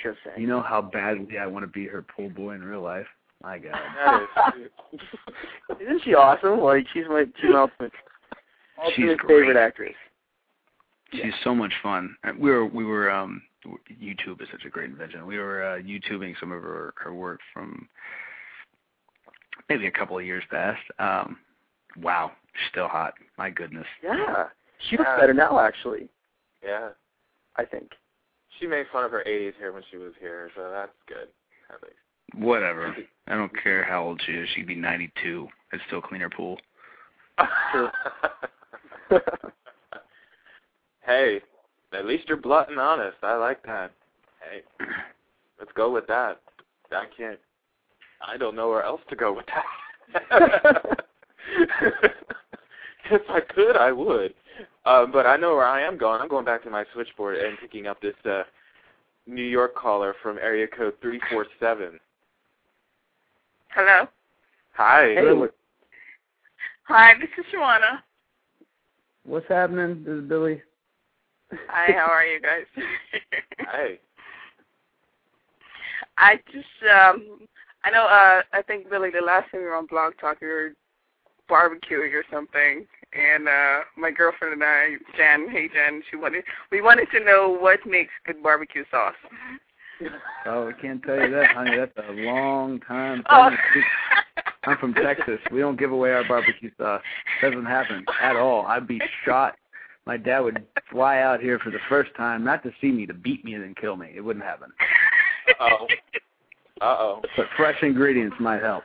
[0.02, 0.40] Just saying.
[0.40, 3.06] You know how badly I want to be her pool boy in real life.
[3.42, 3.72] My God.
[4.36, 6.60] That is Isn't she awesome?
[6.60, 7.92] Like she's my she's my ultimate,
[8.82, 9.40] ultimate great.
[9.40, 9.94] favorite actress.
[11.12, 12.16] She's so much fun.
[12.38, 13.42] We were we were um
[14.02, 15.26] YouTube is such a great invention.
[15.26, 17.88] We were uh, YouTubing some of her her work from
[19.68, 20.80] maybe a couple of years past.
[20.98, 21.38] Um
[22.00, 23.14] wow, She's still hot.
[23.38, 23.86] My goodness.
[24.02, 24.46] Yeah,
[24.88, 25.20] she looks Yeah.
[25.20, 25.58] better now.
[25.60, 26.08] Actually,
[26.64, 26.90] yeah.
[27.56, 27.90] I think.
[28.58, 31.28] She made fun of her 80s hair when she was here, so that's good.
[31.70, 31.96] At least.
[32.34, 32.94] Whatever.
[33.26, 34.48] I don't care how old she is.
[34.54, 35.48] She'd be 92.
[35.72, 36.58] I'd still clean her pool.
[41.10, 41.40] hey,
[41.92, 43.16] at least you're blunt and honest.
[43.22, 43.90] I like that.
[44.48, 44.62] Hey,
[45.58, 46.40] let's go with that.
[46.92, 47.38] I can't.
[48.26, 49.64] I don't know where else to go with that.
[53.10, 54.34] if I could, I would.
[54.84, 56.20] Um, but I know where I am going.
[56.20, 58.42] I'm going back to my switchboard and picking up this uh,
[59.26, 61.98] New York caller from area code three four seven.
[63.74, 64.06] Hello.
[64.74, 65.14] Hi.
[65.14, 65.48] Hey,
[66.84, 68.00] Hi, this is Shawana.
[69.24, 70.02] What's happening?
[70.04, 70.60] This is Billy.
[71.68, 72.64] Hi, how are you guys?
[73.60, 73.98] Hi.
[76.16, 77.46] I just um
[77.84, 80.48] I know uh I think Billy the last time you were on Blog Talk you
[80.48, 80.72] were
[81.50, 86.80] barbecuing or something and uh my girlfriend and I, Jen, hey Jen, she wanted we
[86.82, 89.14] wanted to know what makes good barbecue sauce.
[90.46, 91.76] Oh, I can't tell you that, honey.
[91.76, 93.22] That's a long time.
[93.28, 93.50] Oh.
[94.64, 95.38] I'm from Texas.
[95.52, 97.02] We don't give away our barbecue sauce.
[97.42, 98.66] Doesn't happen at all.
[98.66, 99.56] I'd be shot.
[100.06, 103.14] My dad would fly out here for the first time, not to see me, to
[103.14, 104.12] beat me and then kill me.
[104.14, 104.70] It wouldn't happen.
[105.60, 105.86] Uh-oh.
[106.80, 107.22] Uh-oh.
[107.36, 108.84] But fresh ingredients might help.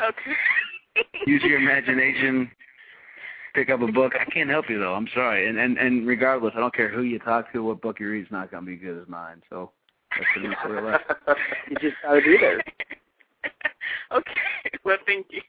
[0.00, 1.06] okay.
[1.26, 2.50] Use your imagination.
[3.54, 4.12] Pick up a book.
[4.18, 4.94] I can't help you though.
[4.94, 5.48] I'm sorry.
[5.48, 8.24] And and and regardless, I don't care who you talk to, what book you read
[8.24, 9.42] is not gonna be as good as mine.
[9.50, 9.72] So
[10.16, 11.00] that's the news for your life.
[11.70, 12.62] you just gotta be there.
[14.12, 14.78] okay.
[14.84, 15.42] Well thank you.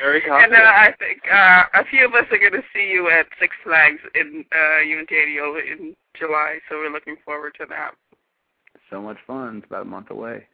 [0.00, 0.62] Very And confident.
[0.62, 3.54] uh, I think uh, a few of us are going to see you at Six
[3.64, 7.92] Flags in uh, Unitario in July, so we're looking forward to that.
[8.90, 9.58] So much fun.
[9.58, 10.46] It's about a month away.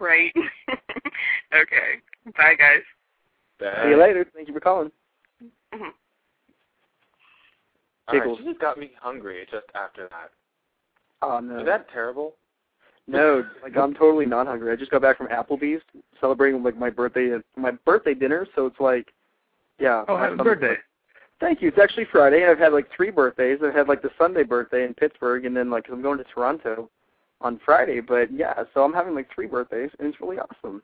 [0.00, 0.32] Right.
[1.54, 2.00] okay.
[2.36, 2.82] Bye, guys.
[3.60, 3.82] Bye.
[3.84, 4.26] See you later.
[4.34, 4.90] Thank you for calling.
[5.74, 5.90] Mhm.
[8.08, 10.30] All right, she just got me hungry just after that.
[11.20, 11.60] Oh no.
[11.60, 12.36] Is that terrible?
[13.10, 14.70] No, like I'm totally not hungry.
[14.70, 15.80] I just got back from Applebee's
[16.20, 19.12] celebrating like my birthday and my birthday dinner, so it's like
[19.78, 20.04] yeah.
[20.08, 20.68] Oh, happy birthday.
[20.70, 20.78] like-
[21.40, 21.68] Thank you.
[21.68, 22.44] It's actually Friday.
[22.46, 23.60] I've had like three birthdays.
[23.64, 26.90] I've had like the Sunday birthday in Pittsburgh and then like I'm going to Toronto
[27.40, 30.82] on Friday, but yeah, so I'm having like three birthdays and it's really awesome.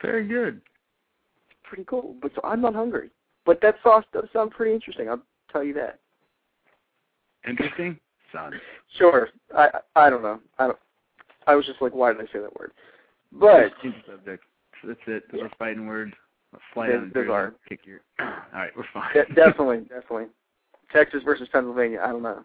[0.00, 0.60] Very good.
[1.50, 2.14] It's pretty cool.
[2.22, 3.10] But so I'm not hungry.
[3.44, 5.20] But that sauce does sound pretty interesting, I'll
[5.52, 5.98] tell you that.
[7.46, 7.98] Interesting?
[8.32, 8.52] Son.
[8.96, 9.28] Sure.
[9.56, 10.38] I I I don't know.
[10.60, 10.78] I don't
[11.46, 12.72] I was just like, why did I say that word?
[13.32, 14.44] But Change the subject.
[14.84, 15.24] That's it.
[15.32, 16.12] Those are fighting words.
[16.54, 17.54] I'll Fly Those- down those are.
[17.68, 18.00] Kick your.
[18.20, 19.12] All right, we're fine.
[19.14, 20.26] de- definitely, definitely.
[20.92, 22.00] Texas versus Pennsylvania.
[22.02, 22.44] I don't know.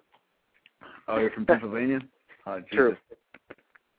[1.07, 1.99] Oh, you're from Pennsylvania?
[2.45, 2.69] Oh, Jesus.
[2.73, 2.97] True.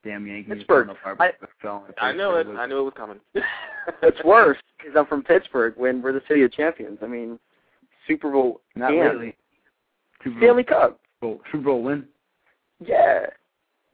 [0.04, 0.52] Damn Yankees.
[0.54, 0.86] Pittsburgh.
[0.86, 2.46] Don't know if I- fell I know it.
[2.46, 3.18] I knew it was coming.
[4.00, 6.98] What's worse is I'm from Pittsburgh when we're the city of champions.
[7.02, 7.38] I mean,
[8.06, 9.36] Super Bowl Not and really.
[10.22, 11.00] Super Stanley Cup.
[11.20, 12.04] Bowl, Super Bowl win.
[12.84, 13.26] Yeah.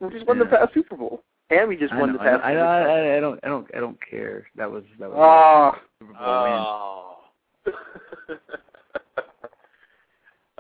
[0.03, 1.23] We just won the past Super Bowl.
[1.51, 3.39] And we just I won know, the past I, know, I, I, I don't.
[3.45, 3.67] I don't.
[3.77, 4.49] I don't care.
[4.57, 4.83] That was.
[4.99, 5.17] That was.
[5.17, 7.19] Oh, Super Bowl.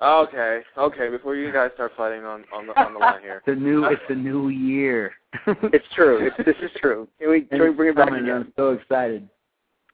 [0.01, 0.22] Oh.
[0.22, 1.09] okay, okay.
[1.09, 3.43] Before you guys start fighting on on the on the line here.
[3.47, 3.84] The new.
[3.86, 5.12] It's the new year.
[5.47, 6.24] it's true.
[6.26, 7.09] It's, this is true.
[7.18, 8.30] Can we, can we bring it back again?
[8.30, 9.28] I'm so excited.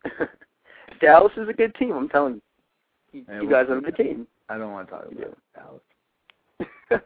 [1.01, 2.35] Dallas is a good team, I'm telling
[3.13, 3.25] you.
[3.29, 4.27] You, you guys are a good team.
[4.49, 5.39] I don't want to talk about
[6.91, 7.03] Dallas.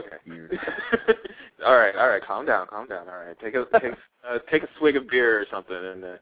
[0.00, 0.58] Break my heart.
[0.58, 1.06] Okay.
[1.06, 1.16] Years.
[1.66, 2.22] all right, all right.
[2.24, 3.08] Calm down, calm down.
[3.08, 3.92] All right, take a take
[4.28, 6.16] uh, take a swig of beer or something, and uh,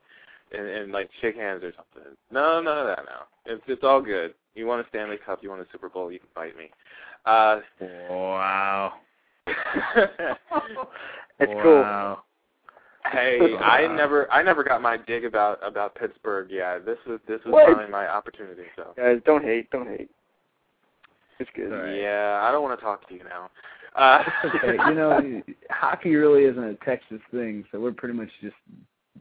[0.57, 2.13] and and like shake hands or something.
[2.31, 3.23] No, none of that now.
[3.47, 4.35] It's it's all good.
[4.55, 6.71] You want a Stanley Cup, you want a Super Bowl, you can fight me.
[7.25, 7.61] Uh,
[8.11, 8.93] Wow.
[11.41, 11.81] It's cool.
[11.81, 12.23] wow.
[13.11, 16.49] hey, I never I never got my dig about about Pittsburgh.
[16.51, 17.67] Yeah, this was this was What?
[17.67, 18.63] finally my opportunity.
[18.77, 18.93] So.
[18.97, 19.69] Guys, don't hate.
[19.71, 20.11] Don't hate.
[21.39, 21.73] It's good.
[21.73, 21.95] All right.
[21.95, 23.51] Yeah, I don't want to talk to you now.
[23.95, 28.55] Uh, okay, you know, hockey really isn't a Texas thing, so we're pretty much just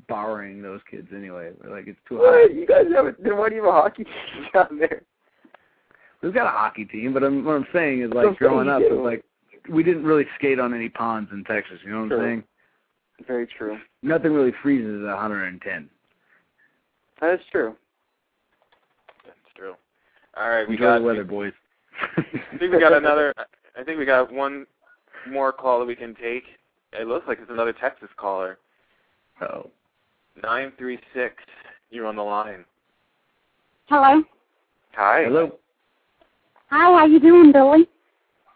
[0.08, 1.52] borrowing those kids anyway.
[1.62, 2.26] We're like, it's too hot.
[2.26, 2.56] What?
[2.56, 5.04] You guys have a, then why do you have a hockey team down there?
[6.22, 8.82] We've got a hockey team, but I'm, what I'm saying is, That's like, growing up,
[8.82, 9.26] you it's like,
[9.70, 12.20] we didn't really skate on any ponds in Texas, you know what True.
[12.20, 12.44] I'm saying?
[13.28, 13.78] Very true.
[14.02, 15.90] Nothing really freezes at 110.
[17.20, 17.76] That is true.
[19.26, 19.74] That's true.
[20.38, 21.54] All right, we Enjoy got the weather, boys.
[22.18, 23.34] I think we got another.
[23.78, 24.66] I think we got one
[25.30, 26.44] more call that we can take.
[26.94, 28.58] It looks like it's another Texas caller.
[29.42, 29.70] Oh.
[30.42, 31.36] Nine three six.
[31.90, 32.66] You're on the line.
[33.88, 34.24] Hello.
[34.94, 35.24] Hi.
[35.26, 35.58] Hello.
[36.70, 37.88] Hi, how you doing, Billy?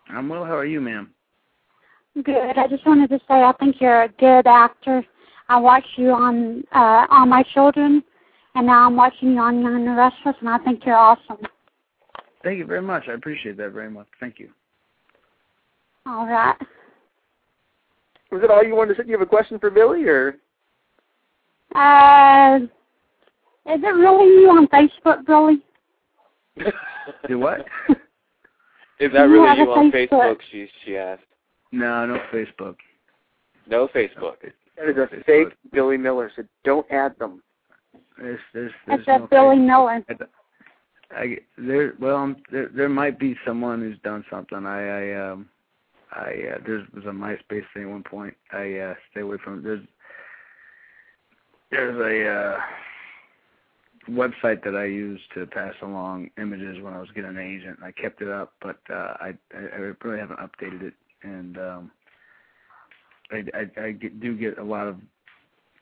[0.09, 0.45] I'm well.
[0.45, 1.11] How are you, ma'am?
[2.23, 2.57] Good.
[2.57, 5.03] I just wanted to say I think you're a good actor.
[5.49, 8.03] I watched you on uh on My Children,
[8.55, 11.45] and now I'm watching you on Young and the Restless, and I think you're awesome.
[12.45, 13.05] Thank you very much.
[13.09, 14.05] I appreciate that very much.
[14.19, 14.49] Thank you.
[16.05, 16.55] All right.
[18.31, 19.03] Was that all you wanted to say?
[19.03, 20.35] Do you have a question for Billy, or
[21.73, 22.59] Uh,
[23.65, 25.63] is it really you on Facebook, Billy?
[27.27, 27.65] Do what?
[28.99, 30.09] Is that You really you a on Facebook.
[30.09, 30.37] Facebook?
[30.51, 31.23] She she asked.
[31.71, 32.75] No, no Facebook.
[33.67, 34.35] No Facebook.
[34.77, 36.31] that is a fake Billy Miller?
[36.35, 37.41] So don't add them.
[38.17, 39.65] There's, there's, there's It's a Billy Facebook.
[39.65, 40.03] Miller.
[41.12, 44.66] I there well there there might be someone who's done something.
[44.66, 45.49] I I um
[46.12, 48.36] I uh, there was a MySpace thing at one point.
[48.51, 49.86] I uh stay away from there's
[51.72, 52.60] there's a uh
[54.10, 57.80] website that I used to pass along images when I was getting an agent.
[57.84, 60.93] I kept it up, but uh I I, I really haven't updated it
[61.24, 61.91] and um
[63.32, 64.97] I I, I get, do get a lot of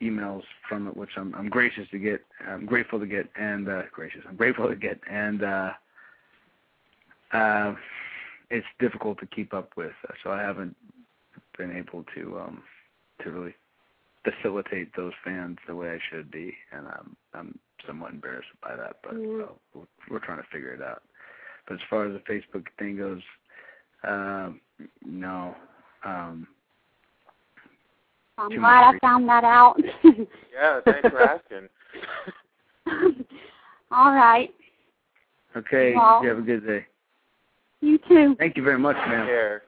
[0.04, 2.20] emails from it, which I'm I'm gracious to get.
[2.46, 4.20] I'm grateful to get, and uh, gracious.
[4.28, 5.70] I'm grateful to get, and uh,
[7.32, 7.74] uh,
[8.50, 9.92] it's difficult to keep up with.
[10.08, 10.76] uh, So I haven't
[11.58, 12.62] been able to um,
[13.22, 13.54] to really
[14.24, 18.96] facilitate those fans the way I should be, and I'm I'm somewhat embarrassed by that.
[19.02, 21.02] But uh, we're, we're trying to figure it out.
[21.66, 23.22] But as far as the Facebook thing goes,
[24.06, 24.60] um,
[25.04, 25.54] no.
[26.04, 26.46] Um,
[28.38, 29.00] I'm Too glad I much.
[29.00, 29.76] found that out.
[30.54, 31.68] Yeah, thanks for asking.
[33.90, 34.50] All right.
[35.56, 36.86] okay, Well- you have a good day.
[37.80, 38.34] You too.
[38.38, 39.26] Thank you very much, Take ma'am.
[39.26, 39.62] care.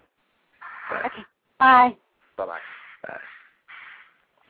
[1.58, 1.96] Bye.
[2.36, 2.58] Bye bye.
[3.06, 3.18] Bye.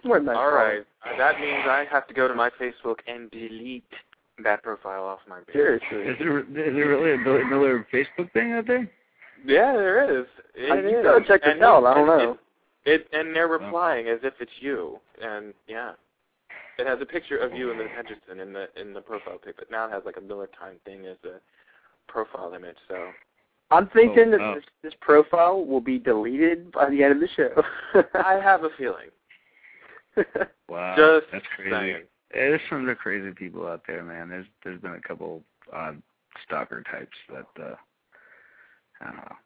[0.05, 0.37] More than that.
[0.37, 0.81] All right.
[1.05, 3.83] Uh, that means I have to go to my Facebook and delete
[4.45, 5.55] that profile off my page.
[5.55, 5.99] Seriously.
[6.03, 8.89] Is there is there really a Billy Miller Facebook thing out there?
[9.45, 10.27] Yeah, there is.
[10.55, 11.03] It I- you is.
[11.05, 11.85] gotta check this out.
[11.87, 12.33] I don't know.
[12.33, 12.39] It,
[12.87, 15.93] and they're replying as if it's you, and yeah,
[16.79, 19.57] it has a picture of you and Liz Hendrickson in the in the profile pic,
[19.57, 21.41] but now it has like a Miller Time thing as a
[22.11, 22.77] profile image.
[22.89, 23.09] So
[23.71, 27.29] I'm thinking Oh, that this, this profile will be deleted by the end of the
[27.37, 27.63] show.
[28.25, 29.09] I have a feeling.
[30.69, 31.71] Wow, Just that's crazy.
[31.71, 31.97] saying.
[32.35, 34.29] Yeah, there's some other crazy people out there, man.
[34.29, 36.03] There's there's been a couple odd
[36.45, 37.75] stalker types that uh
[39.01, 39.37] I don't know.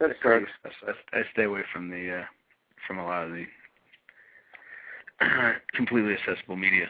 [0.00, 0.46] That's crazy.
[0.64, 2.24] I, I stay away from the uh
[2.86, 3.44] from a lot of the
[5.74, 6.86] completely accessible media.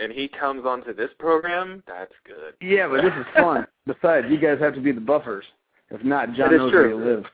[0.00, 1.82] and he comes onto this program.
[1.86, 2.54] That's good.
[2.60, 3.66] Yeah, but this is fun.
[3.86, 5.44] Besides, you guys have to be the buffers.
[5.90, 6.96] If not, John That is knows true.
[6.96, 7.24] where you live.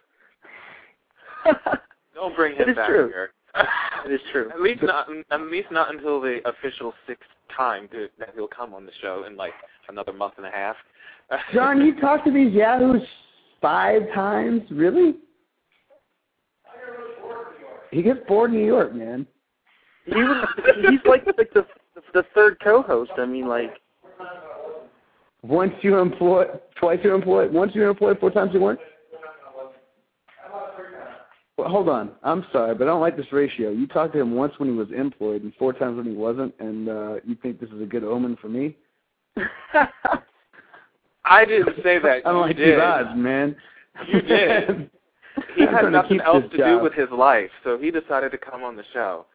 [2.15, 3.09] Don't bring him is back true.
[3.09, 3.31] here.
[4.07, 4.51] It is true.
[4.51, 8.75] At least not at least not until the official sixth time to, that he'll come
[8.75, 9.53] on the show in like
[9.89, 10.77] another month and a half.
[11.53, 13.03] John, you talked to these yahoos
[13.61, 14.63] five times?
[14.71, 15.15] Really?
[17.95, 19.25] He gets bored in New York, man.
[20.05, 20.47] He was,
[20.91, 21.65] he's like like the
[22.13, 23.13] the third co-host.
[23.17, 23.73] I mean, like
[25.43, 28.81] Once you employ, twice you employ, once you're employed, four times you weren't?
[31.57, 32.11] Well, hold on.
[32.25, 33.71] I'm sorry, but I don't like this ratio.
[33.71, 36.53] You talked to him once when he was employed and four times when he wasn't,
[36.59, 38.77] and uh, you think this is a good omen for me?
[41.25, 42.23] I didn't say that.
[42.27, 42.75] I don't you like did.
[42.75, 43.55] these odds, man.
[44.09, 44.91] You did.
[45.57, 48.39] He I'm had nothing else this to do with his life, so he decided to
[48.39, 49.27] come on the show.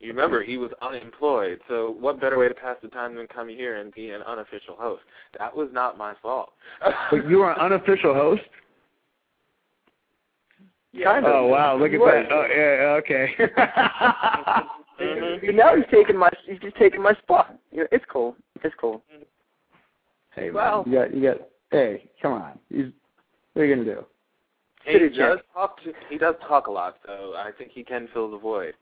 [0.00, 3.48] You remember he was unemployed, so what better way to pass the time than come
[3.48, 5.02] here and be an unofficial host?
[5.38, 6.52] That was not my fault.
[7.10, 8.42] But you are an unofficial host?
[11.04, 11.32] kind of.
[11.32, 12.32] Oh wow, look at that.
[12.32, 13.34] Oh yeah, okay.
[15.00, 15.54] Mhm.
[15.54, 17.56] Now he's taking my he's just taking my spot.
[17.72, 18.36] It's cool.
[18.62, 19.02] It's cool.
[20.34, 21.36] hey man, Well- you got you got
[21.70, 22.58] hey, come on.
[22.68, 22.86] He's
[23.54, 24.04] what are you gonna do?
[24.84, 25.38] He City does Jack.
[25.52, 25.82] talk.
[25.84, 28.74] To, he does talk a lot, so I think he can fill the void.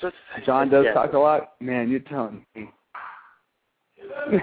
[0.00, 0.14] Just
[0.46, 0.92] John does Yeah.
[0.94, 1.52] talk a lot?
[1.60, 2.70] Man, you're telling me.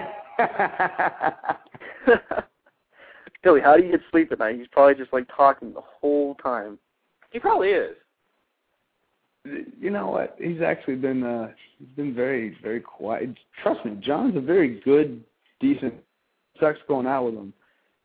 [3.42, 4.56] Billy, how do you get sleep at night?
[4.58, 6.78] He's probably just like talking the whole time.
[7.30, 7.96] He probably is.
[9.44, 10.36] you know what?
[10.40, 13.30] He's actually been uh he's been very, very quiet.
[13.62, 15.22] Trust me, John's a very good,
[15.60, 15.94] decent
[16.60, 17.52] sex going out with him.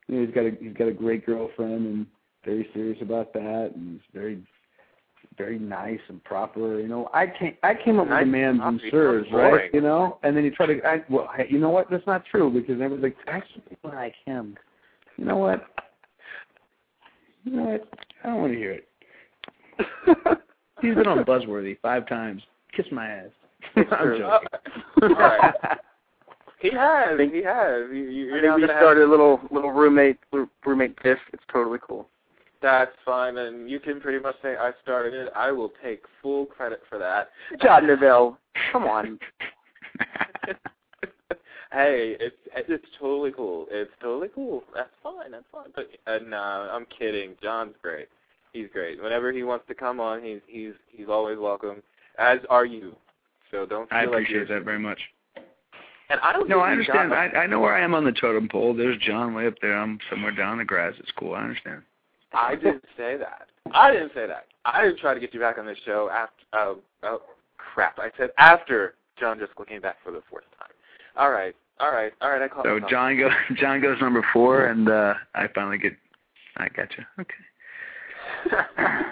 [0.08, 2.06] You know, he's got a he's got a great girlfriend and
[2.44, 4.42] very serious about that and he's very
[5.36, 6.78] very nice and proper.
[6.80, 8.90] You know, I came I came up with the man's and and proper.
[8.90, 9.74] sirs, Sounds right?
[9.74, 11.90] You know, and then you try to I, well, hey, you know what?
[11.90, 14.56] That's not true because everyone's like, actually, people like him.
[15.16, 15.66] You know what?
[17.44, 17.88] You know what?
[18.22, 18.88] I don't want to hear it.
[20.80, 22.42] He's been on Buzzworthy five times.
[22.76, 23.30] Kiss my ass.
[23.76, 25.16] I'm joking.
[25.16, 25.54] Right.
[26.60, 27.20] He has.
[27.20, 27.90] He has.
[27.92, 30.16] You, you, I you're think now we gonna started a little little roommate
[30.64, 31.18] roommate diff.
[31.34, 32.08] It's totally cool.
[32.64, 35.30] That's fine, and you can pretty much say I started it.
[35.36, 37.28] I will take full credit for that.
[37.60, 38.38] John Neville,
[38.72, 39.18] come on.
[41.70, 43.66] hey, it's it's totally cool.
[43.70, 44.64] It's totally cool.
[44.74, 45.32] That's fine.
[45.32, 45.66] That's fine.
[45.76, 47.34] But uh, no, I'm kidding.
[47.42, 48.08] John's great.
[48.54, 49.02] He's great.
[49.02, 51.82] Whenever he wants to come on, he's he's he's always welcome.
[52.18, 52.96] As are you.
[53.50, 55.00] So don't feel I like appreciate you're, that very much.
[56.08, 56.48] And I don't.
[56.48, 57.12] No, I understand.
[57.12, 58.72] I I know where I am on the totem pole.
[58.72, 59.76] There's John way up there.
[59.76, 60.94] I'm somewhere down in the grass.
[60.98, 61.34] It's cool.
[61.34, 61.82] I understand.
[62.34, 63.46] I didn't say that.
[63.72, 64.46] I didn't say that.
[64.64, 66.32] I didn't try to get you back on the show after.
[66.52, 66.74] Uh,
[67.04, 67.22] oh,
[67.56, 67.98] crap!
[67.98, 70.68] I said after John Driscoll came back for the fourth time.
[71.16, 72.42] All right, all right, all right.
[72.42, 72.90] I caught So myself.
[72.90, 75.92] John goes John goes number four, and uh I finally get.
[76.56, 77.04] I got you.
[77.20, 77.34] Okay.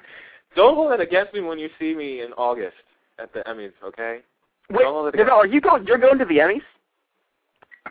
[0.55, 2.77] Don't hold it against me when you see me in August
[3.19, 4.19] at the Emmys, okay?
[4.71, 5.87] Wait, Don't hold it Neville, are you going?
[5.87, 6.61] You're going to the Emmys?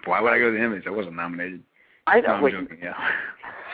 [0.06, 0.86] Why would I go to the Emmys?
[0.88, 1.64] I wasn't nominated.
[2.08, 2.34] I No, know.
[2.36, 2.78] I'm wait, joking.
[2.82, 2.94] Yeah.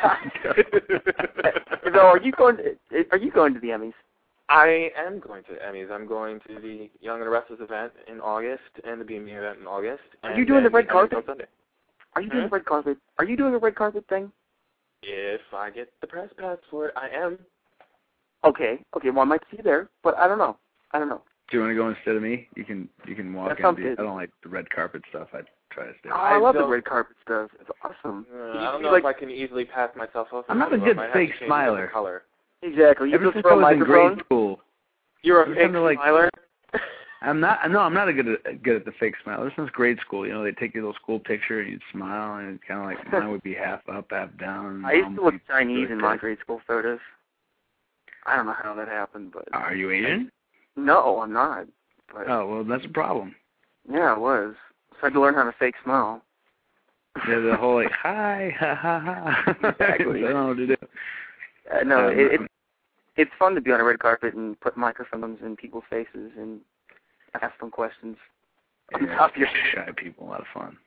[1.86, 2.58] Neville, are you going?
[2.58, 3.94] To, are you going to the Emmys?
[4.50, 5.92] I am going to the Emmys.
[5.92, 9.60] I'm going to the Young and the Restless event in August and the BME event
[9.60, 10.04] in August.
[10.24, 11.18] Are you doing the red carpet?
[11.18, 11.46] on Sunday.
[12.16, 12.54] Are you doing Hmm?
[12.54, 12.98] a red carpet?
[13.20, 14.32] Are you doing a red carpet thing?
[15.04, 17.38] If I get the press pass for it, I am.
[18.44, 19.10] Okay, okay.
[19.10, 20.58] Well, I might see you there, but I don't know.
[20.92, 21.22] I don't know.
[21.50, 22.48] Do you want to go instead of me?
[22.56, 23.64] You can you can walk That in.
[23.64, 24.00] sounds the- good.
[24.00, 25.30] I don't like the red carpet stuff.
[25.34, 25.42] I
[25.72, 26.10] try to stay.
[26.12, 26.22] Oh, away.
[26.30, 27.50] I love the red carpet stuff.
[27.60, 28.26] It's awesome.
[28.34, 30.46] Uh, I don't know like- if I can easily pass myself off.
[30.50, 31.88] I'm not a good fake to smiler.
[31.88, 32.24] Color.
[32.62, 33.10] Exactly.
[33.10, 34.14] You Ever just since throw I a was in microphone.
[34.16, 34.60] grade school,
[35.24, 36.30] You're a Every fake time they're like- smiler.
[37.22, 37.70] I'm not.
[37.72, 39.40] No, I'm not a good at good at the fake smile.
[39.42, 42.38] Ever since grade school, you know, they take your little school picture and you'd smile,
[42.38, 44.86] and it's kind of like mine would be half up, half down.
[44.86, 46.22] I used to look Chinese really in my fake.
[46.22, 47.00] grade school photos.
[48.28, 50.32] I don't know how that happened, but Are you Asian?
[50.76, 51.66] no, I'm not.
[52.14, 53.34] But Oh well, that's a problem.
[53.90, 54.54] yeah, it was.
[55.00, 56.22] So I had to learn how to fake smile.
[57.28, 59.54] Yeah, the whole like hi ha ha ha.
[59.70, 60.20] Exactly.
[60.26, 60.76] I don't know what to do.
[61.74, 62.42] Uh, no, Um, it, it
[63.16, 66.60] it's fun to be on a red carpet and put microphones in people's faces and
[67.42, 68.16] ask them questions.
[68.94, 70.78] on yeah, top of your shy people, a lot of fun.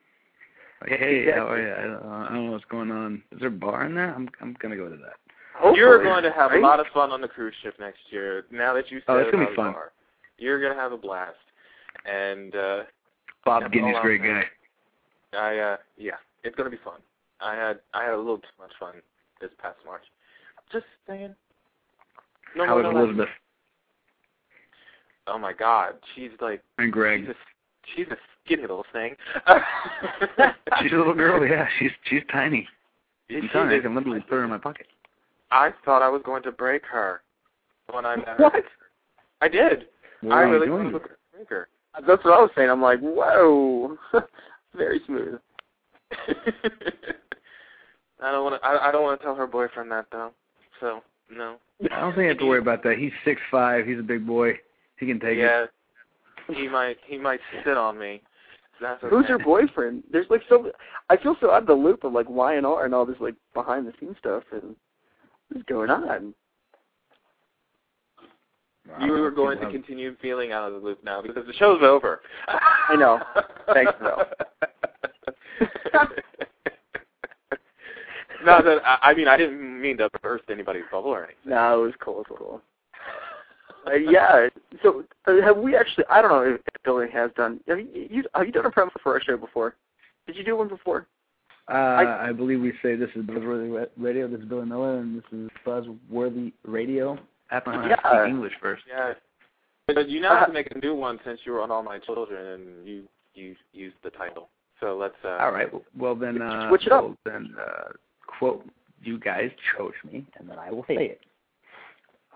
[0.81, 1.73] Like, hey, how are you?
[1.73, 3.21] I don't, I don't know what's going on.
[3.31, 4.13] Is there a bar in there?
[4.15, 5.75] I'm I'm gonna go to that.
[5.75, 6.59] You're going to have right?
[6.59, 8.45] a lot of fun on the cruise ship next year.
[8.51, 9.73] Now that you said Oh, it's gonna be fun.
[9.73, 9.91] bar.
[10.37, 11.35] You're going to have a blast.
[12.11, 12.83] And uh
[13.45, 14.43] Bob Guinea's a great guy.
[15.33, 16.99] I uh yeah, it's going to be fun.
[17.39, 18.95] I had I had a little too much fun
[19.39, 20.03] this past March.
[20.71, 21.35] Just saying.
[22.55, 23.03] No, How no, is no.
[23.03, 23.29] Elizabeth
[25.27, 27.21] Oh my god, she's like and Greg?
[27.21, 27.35] she's a
[27.95, 29.15] she's a skinny little thing.
[30.81, 31.45] She's a little girl.
[31.45, 32.67] Yeah, she's she's tiny.
[33.29, 34.87] I'm telling you, I can literally put her in my pocket.
[35.51, 37.21] I thought I was going to break her
[37.93, 38.35] when I met her.
[38.39, 38.63] What?
[39.41, 39.85] I did.
[40.21, 41.67] What I really thought I was going to break her.
[41.95, 42.69] That's what I was saying.
[42.69, 43.97] I'm like, whoa,
[44.75, 45.39] very smooth.
[48.21, 48.67] I don't want to.
[48.67, 50.31] I, I don't want to tell her boyfriend that though.
[50.79, 51.01] So
[51.35, 51.57] no.
[51.91, 52.97] I don't think you have to worry about that.
[52.97, 53.85] He's six five.
[53.85, 54.53] He's a big boy.
[54.99, 55.63] He can take yeah.
[55.63, 55.71] it.
[56.49, 56.97] Yeah, he might.
[57.05, 58.21] He might sit on me.
[58.79, 59.15] That's okay.
[59.15, 60.03] Who's your boyfriend?
[60.11, 60.71] There's like so.
[61.09, 63.17] I feel so out of the loop of like Y and R and all this
[63.19, 64.75] like behind the scenes stuff and
[65.49, 66.33] what's going on.
[68.99, 72.21] You were going to continue feeling out of the loop now because the show's over.
[72.47, 73.19] I know.
[73.73, 74.23] Thanks, though.
[78.43, 81.51] no, that I, I mean I didn't mean to burst anybody's bubble or anything.
[81.51, 82.21] No, it was cool.
[82.21, 82.61] It was cool.
[83.87, 84.47] Uh, yeah.
[84.83, 86.05] So uh, have we actually?
[86.09, 87.59] I don't know if Billy has done.
[87.67, 89.75] Have you, you have you done a promo for our show before?
[90.27, 91.07] Did you do one before?
[91.71, 94.27] Uh, I, believe we say this is Buzzworthy Radio.
[94.27, 97.17] This is Billy Miller, and this is Buzzworthy Radio.
[97.51, 97.97] I have to learn Yeah.
[97.99, 98.83] speak English first.
[98.87, 99.13] Yeah.
[99.87, 101.99] But you now have to make a new one since you were on All My
[101.99, 104.49] Children and you you used the title.
[104.79, 105.15] So let's.
[105.23, 105.69] uh All right.
[105.97, 107.03] Well, then, uh, Switch it up.
[107.03, 107.89] well, then uh,
[108.27, 108.65] quote
[109.03, 111.21] you guys chose me, and then I will say it.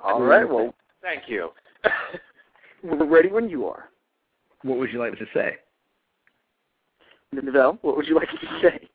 [0.04, 0.48] All right.
[0.48, 1.50] Well, Thank you.
[2.84, 3.90] we're ready when you are.
[4.64, 5.58] What would you like to say?
[7.34, 8.90] Novell, what would you like to say?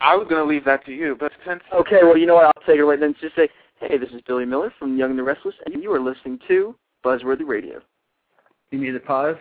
[0.00, 2.46] I was going to leave that to you, but since Okay, well, you know what?
[2.46, 3.14] I'll take it right then.
[3.20, 3.48] Just say,
[3.80, 6.74] hey, this is Billy Miller from Young and the Restless, and you are listening to
[7.04, 7.80] Buzzworthy Radio.
[8.70, 9.36] You need to pause.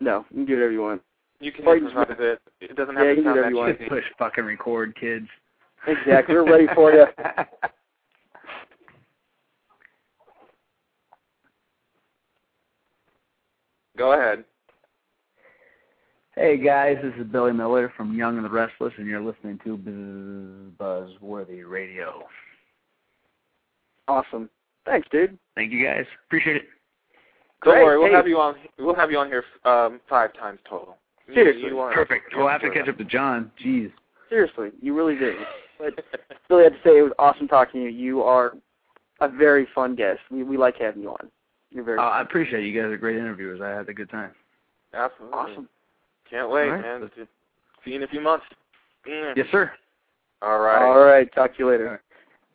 [0.00, 1.02] No, you can do whatever you want.
[1.40, 2.40] you can Or you just- improvise it,
[2.70, 3.78] it doesn't have Yeah, to you can do sound whatever you want.
[3.78, 5.26] Just push fucking record, kids.
[5.86, 6.34] Exactly.
[6.34, 7.06] We're ready for you.
[13.96, 14.44] Go ahead.
[16.34, 19.78] Hey guys, this is Billy Miller from Young and the Restless, and you're listening to
[20.78, 22.24] Buzzworthy Radio.
[24.08, 24.48] Awesome.
[24.84, 25.38] Thanks, dude.
[25.54, 26.04] Thank you guys.
[26.26, 26.62] Appreciate it.
[27.64, 27.84] Don't Great.
[27.84, 28.14] worry, we'll Hey.
[28.14, 28.54] have you on.
[28.78, 30.96] We'll have you on here um, five times total.
[31.26, 31.68] You- Seriously.
[31.68, 32.32] you are- Perfect.
[32.32, 33.50] you We'll have to catch up to John.
[33.58, 33.92] Jeez.
[34.28, 35.36] Seriously, you really did.
[35.78, 35.94] But
[36.48, 37.92] Billy, I have to say it was awesome talking to you.
[37.92, 38.54] You are
[39.20, 40.20] a very fun guest.
[40.30, 41.30] We we like having you on.
[41.70, 42.66] You're very Uh, I appreciate it.
[42.68, 43.60] You guys are great interviewers.
[43.60, 44.30] I had a good time.
[44.94, 45.36] Absolutely.
[45.38, 45.68] awesome.
[46.30, 46.80] Can't wait, All right.
[46.80, 47.00] man.
[47.02, 47.10] To
[47.84, 48.46] see you in a few months.
[49.06, 49.70] Yes, sir.
[50.40, 50.82] All right.
[50.82, 51.30] All right.
[51.34, 52.00] Talk to you later.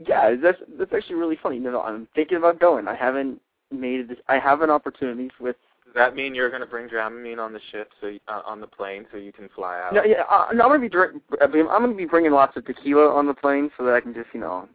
[0.08, 1.58] Yeah, that's that's actually really funny.
[1.58, 2.88] You know, I'm thinking about going.
[2.88, 3.40] I haven't
[3.72, 4.18] made this.
[4.28, 5.56] I have an opportunity with.
[5.86, 8.68] Does that mean you're going to bring Dramamine on the ship, so uh, on the
[8.68, 9.94] plane, so you can fly out?
[9.94, 13.14] No, yeah, uh, no, I'm gonna be drink, I'm gonna be bringing lots of tequila
[13.14, 14.70] on the plane so that I can just you know.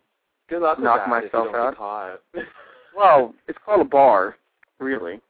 [0.49, 2.21] Good luck knock that myself if you don't out.
[2.97, 4.37] Well, it's called a bar,
[4.79, 5.21] really.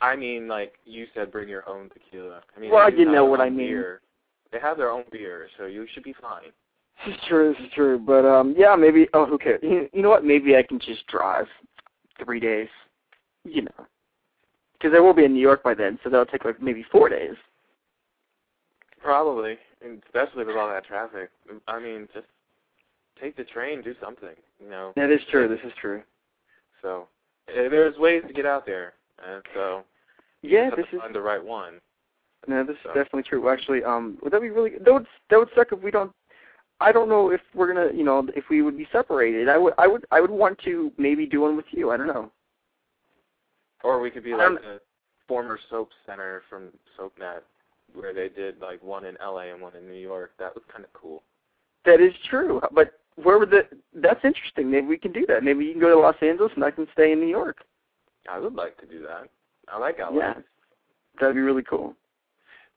[0.00, 2.42] I mean, like you said, bring your own tequila.
[2.56, 3.68] I mean, Well, I didn't know what I mean.
[3.68, 4.00] Beer.
[4.52, 6.52] They have their own beer, so you should be fine.
[7.04, 7.54] This is true.
[7.54, 7.98] This is true.
[7.98, 9.08] But um, yeah, maybe.
[9.14, 9.60] Oh, who cares?
[9.62, 10.24] You, you know what?
[10.24, 11.46] Maybe I can just drive
[12.24, 12.68] three days.
[13.44, 13.86] You know,
[14.74, 17.08] because I will be in New York by then, so that'll take like maybe four
[17.08, 17.34] days.
[19.02, 21.30] Probably, and especially with all that traffic.
[21.66, 22.26] I mean, just
[23.20, 24.36] take the train, do something.
[24.62, 24.92] You know.
[24.94, 25.48] That is true.
[25.48, 26.02] This is true.
[26.82, 27.08] So
[27.48, 28.94] eh, there's ways to get out there,
[29.26, 29.82] and so
[30.42, 31.00] Yeah, this is.
[31.12, 31.80] the right one.
[32.48, 33.48] No, this is definitely true.
[33.48, 34.72] Actually, um, would that be really?
[34.84, 36.12] That would that would suck if we don't.
[36.82, 39.48] I don't know if we're gonna, you know, if we would be separated.
[39.48, 41.90] I would, I would, I would want to maybe do one with you.
[41.90, 42.30] I don't know.
[43.84, 44.80] Or we could be like the
[45.26, 46.68] former soap center from
[46.98, 47.40] SoapNet,
[47.94, 50.32] where they did like one in LA and one in New York.
[50.38, 51.22] That was kind of cool.
[51.84, 52.60] That is true.
[52.72, 53.66] But where would the?
[53.94, 54.70] That's interesting.
[54.70, 55.42] Maybe we can do that.
[55.42, 57.64] Maybe you can go to Los Angeles and I can stay in New York.
[58.30, 59.28] I would like to do that.
[59.68, 60.16] I like LA.
[60.16, 60.34] Yeah,
[61.20, 61.94] that'd be really cool.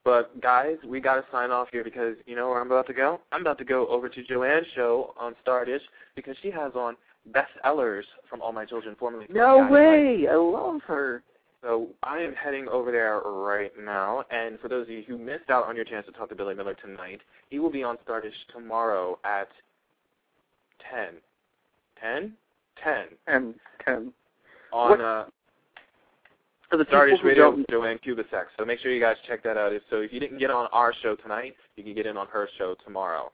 [0.06, 2.94] But guys, we got to sign off here because you know where I'm about to
[2.94, 3.20] go.
[3.32, 5.80] I'm about to go over to Joanne's show on Stardish
[6.14, 6.94] because she has on
[7.32, 10.28] Beth Ehlers from All My Children, formerly No way!
[10.30, 11.24] I love her.
[11.60, 15.50] So I am heading over there right now, and for those of you who missed
[15.50, 18.30] out on your chance to talk to Billy Miller tonight, he will be on Stardish
[18.54, 19.48] tomorrow at
[20.88, 21.14] 10.
[22.00, 22.32] 10?
[22.80, 23.04] 10.
[23.26, 23.54] And
[23.84, 24.12] ten.
[24.72, 25.24] On What- uh,
[26.70, 26.84] For the
[27.22, 28.46] Radio with Joanne Cubisex.
[28.58, 29.72] So make sure you guys check that out.
[29.72, 32.26] If So if you didn't get on our show tonight, you can get in on
[32.28, 33.30] her show tomorrow.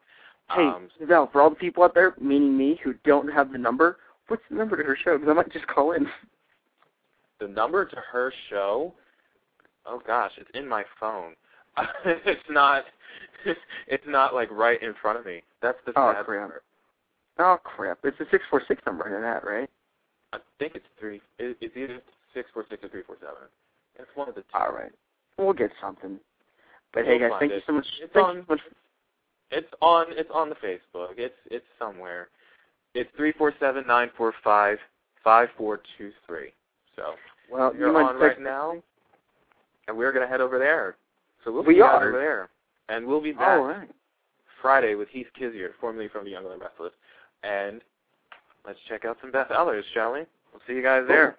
[0.51, 0.89] hey, Um,
[1.33, 4.57] for all the people out there, meaning me, who don't have the number, what's the
[4.57, 5.17] number to her show?
[5.17, 6.07] Because I might just call in.
[7.41, 8.95] the number to her show
[9.85, 11.33] oh gosh it's in my phone
[12.05, 12.85] it's not
[13.89, 16.49] it's not like right in front of me that's the Oh, sad crap.
[16.51, 16.63] part.
[17.41, 17.99] Oh crap!
[18.05, 19.69] It's a six four six number in that, right?
[20.33, 21.99] i think it's three it, it's either
[22.35, 23.49] six four six or three four seven
[23.99, 24.91] it's one of the two All right,
[25.39, 26.19] we'll get something.
[26.95, 27.87] But We'll hey guys, thank you so much.
[28.03, 28.61] It's thank on- you so much.
[29.51, 32.29] it's on it's on the facebook it's it's somewhere
[32.95, 34.79] it's three four seven nine four five
[35.23, 36.53] five four two three
[36.97, 37.15] so
[37.51, 38.75] Well, you're you might on right now
[39.89, 40.97] and we're going to head over there
[41.45, 42.09] so we'll We you are.
[42.09, 42.49] over there
[42.89, 43.91] and we'll be back All right.
[44.61, 46.93] Friday with Heath Kizzier, formerly from the Young and the Restless.
[47.43, 47.81] And
[48.65, 50.21] let's check out some Beth Ehlers, shall we?
[50.53, 51.37] We'll see you guys there.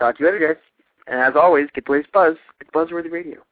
[0.00, 0.62] Talk to you later, guys.
[1.06, 2.36] And as always, get the latest buzz.
[2.60, 3.42] It's Buzzworthy Radio.